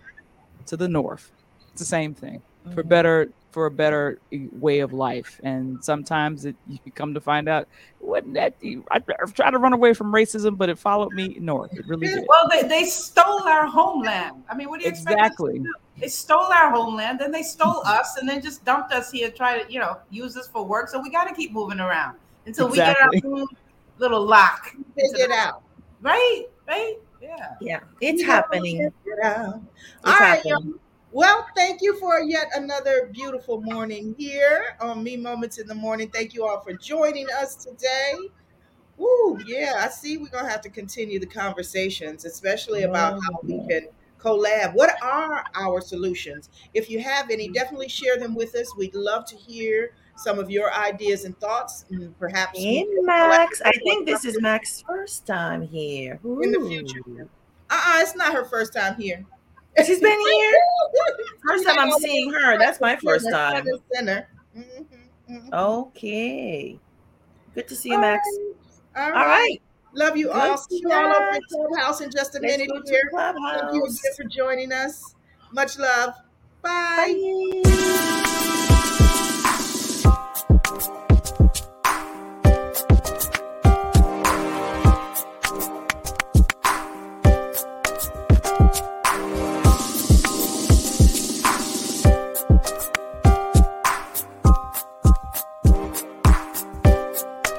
to 0.66 0.78
the 0.78 0.88
north 0.88 1.32
it's 1.72 1.80
the 1.80 1.86
same 1.86 2.14
thing 2.14 2.42
mm-hmm. 2.66 2.76
for 2.76 2.84
better 2.84 3.30
for 3.54 3.68
a 3.68 3.72
better 3.72 4.20
way 4.32 4.80
of 4.80 4.94
life. 4.94 5.40
And 5.44 5.84
sometimes 5.86 6.46
it, 6.46 6.56
you 6.68 6.92
come 6.92 7.14
to 7.14 7.22
find 7.22 7.48
out, 7.48 7.68
wasn't 8.00 8.34
that 8.34 8.56
I, 8.64 8.82
I 8.92 9.00
tried 9.28 9.52
to 9.52 9.60
run 9.60 9.74
away 9.74 9.94
from 9.94 10.12
racism, 10.12 10.58
but 10.58 10.70
it 10.70 10.80
followed 10.80 11.14
me 11.14 11.38
north. 11.40 11.72
It 11.78 11.88
really 11.88 12.08
did. 12.08 12.26
Well, 12.28 12.50
they, 12.50 12.68
they 12.68 12.86
stole 12.86 13.44
our 13.44 13.68
homeland. 13.68 14.44
I 14.50 14.56
mean, 14.56 14.70
what 14.70 14.80
do 14.80 14.86
you 14.86 14.90
exactly. 14.90 15.58
expect? 15.58 15.76
They 16.00 16.08
stole 16.08 16.52
our 16.52 16.72
homeland, 16.72 17.20
then 17.20 17.32
they 17.32 17.44
stole 17.44 17.82
us, 17.86 18.18
and 18.18 18.28
then 18.28 18.42
just 18.42 18.66
dumped 18.66 18.92
us 18.92 19.12
here, 19.12 19.30
try 19.30 19.62
to, 19.62 19.72
you 19.72 19.80
know, 19.80 20.00
use 20.10 20.36
us 20.36 20.48
for 20.48 20.66
work. 20.66 20.90
So 20.90 21.00
we 21.00 21.12
got 21.12 21.26
to 21.26 21.36
keep 21.36 21.54
moving 21.54 21.80
around 21.80 22.18
until 22.48 22.70
exactly. 22.70 23.22
we 23.24 23.30
get 23.30 23.40
our 23.40 23.46
little 24.00 24.26
lock. 24.26 24.72
Figure 24.96 25.26
it 25.26 25.32
out. 25.32 25.62
Right? 26.02 26.46
Right? 26.68 26.96
Yeah. 27.22 27.56
Yeah. 27.62 27.80
It's 28.02 28.24
happening. 28.24 28.82
It 28.82 28.94
All 29.24 29.62
right, 30.04 30.44
happening. 30.44 30.80
Well, 31.14 31.46
thank 31.56 31.84
you 31.84 31.96
for 32.00 32.22
yet 32.22 32.50
another 32.56 33.08
beautiful 33.14 33.62
morning 33.62 34.16
here 34.18 34.76
on 34.82 35.04
Me 35.04 35.16
Moments 35.16 35.60
in 35.60 35.68
the 35.68 35.76
Morning. 35.76 36.10
Thank 36.10 36.34
you 36.34 36.44
all 36.44 36.60
for 36.62 36.74
joining 36.74 37.28
us 37.30 37.54
today. 37.56 38.16
Woo, 38.98 39.40
yeah, 39.46 39.76
I 39.78 39.90
see 39.90 40.18
we're 40.18 40.30
going 40.30 40.46
to 40.46 40.50
have 40.50 40.62
to 40.62 40.70
continue 40.70 41.20
the 41.20 41.28
conversations, 41.28 42.26
especially 42.26 42.82
about 42.82 43.20
how 43.22 43.40
we 43.44 43.64
can 43.68 43.90
collab. 44.18 44.74
What 44.74 44.96
are 45.04 45.46
our 45.54 45.82
solutions? 45.82 46.50
If 46.74 46.90
you 46.90 47.00
have 47.04 47.30
any, 47.30 47.46
mm-hmm. 47.46 47.54
definitely 47.54 47.90
share 47.90 48.18
them 48.18 48.34
with 48.34 48.56
us. 48.56 48.76
We'd 48.76 48.96
love 48.96 49.26
to 49.28 49.36
hear 49.36 49.94
some 50.16 50.40
of 50.40 50.50
your 50.50 50.74
ideas 50.74 51.26
and 51.26 51.40
thoughts, 51.40 51.86
and 51.92 52.18
perhaps. 52.18 52.58
And 52.58 52.88
Max, 53.06 53.62
I 53.64 53.72
think 53.84 54.08
this 54.08 54.26
is 54.26 54.42
Max's 54.42 54.84
first 54.88 55.28
time 55.28 55.62
here. 55.62 56.20
Ooh. 56.26 56.42
In 56.42 56.52
the 56.52 56.68
future. 56.68 57.30
Uh-uh, 57.70 58.00
it's 58.02 58.16
not 58.16 58.34
her 58.34 58.46
first 58.46 58.74
time 58.74 58.96
here. 58.96 59.24
She's 59.86 60.00
been 60.00 60.20
here. 60.20 60.54
first 61.48 61.66
time 61.66 61.80
I'm 61.80 61.92
seeing 62.00 62.32
her. 62.32 62.58
That's 62.58 62.80
my 62.80 62.96
first 62.96 63.30
time. 63.30 63.66
Center. 63.94 64.28
Mm-hmm, 64.56 65.36
mm-hmm. 65.36 65.54
Okay. 65.54 66.80
Good 67.56 67.68
to 67.68 67.76
see 67.76 67.90
you, 67.90 68.00
Max. 68.00 68.28
All 68.96 69.12
right. 69.12 69.18
All 69.20 69.26
right. 69.26 69.62
Love 69.96 70.18
you 70.18 70.28
Good 70.28 70.36
all. 70.36 70.58
See 70.58 70.80
you 70.84 70.92
all 70.92 71.06
over 71.06 71.32
the 71.34 71.42
clubhouse 71.50 72.02
in 72.02 72.12
just 72.12 72.36
a 72.36 72.40
Let's 72.40 72.58
minute 72.58 72.70
here. 72.86 73.10
Thank 73.14 73.74
you 73.74 73.84
again 73.86 74.14
for 74.16 74.24
joining 74.24 74.72
us. 74.72 75.16
Much 75.52 75.78
love. 75.78 76.16
Bye. 76.62 77.62
Bye. 77.64 78.60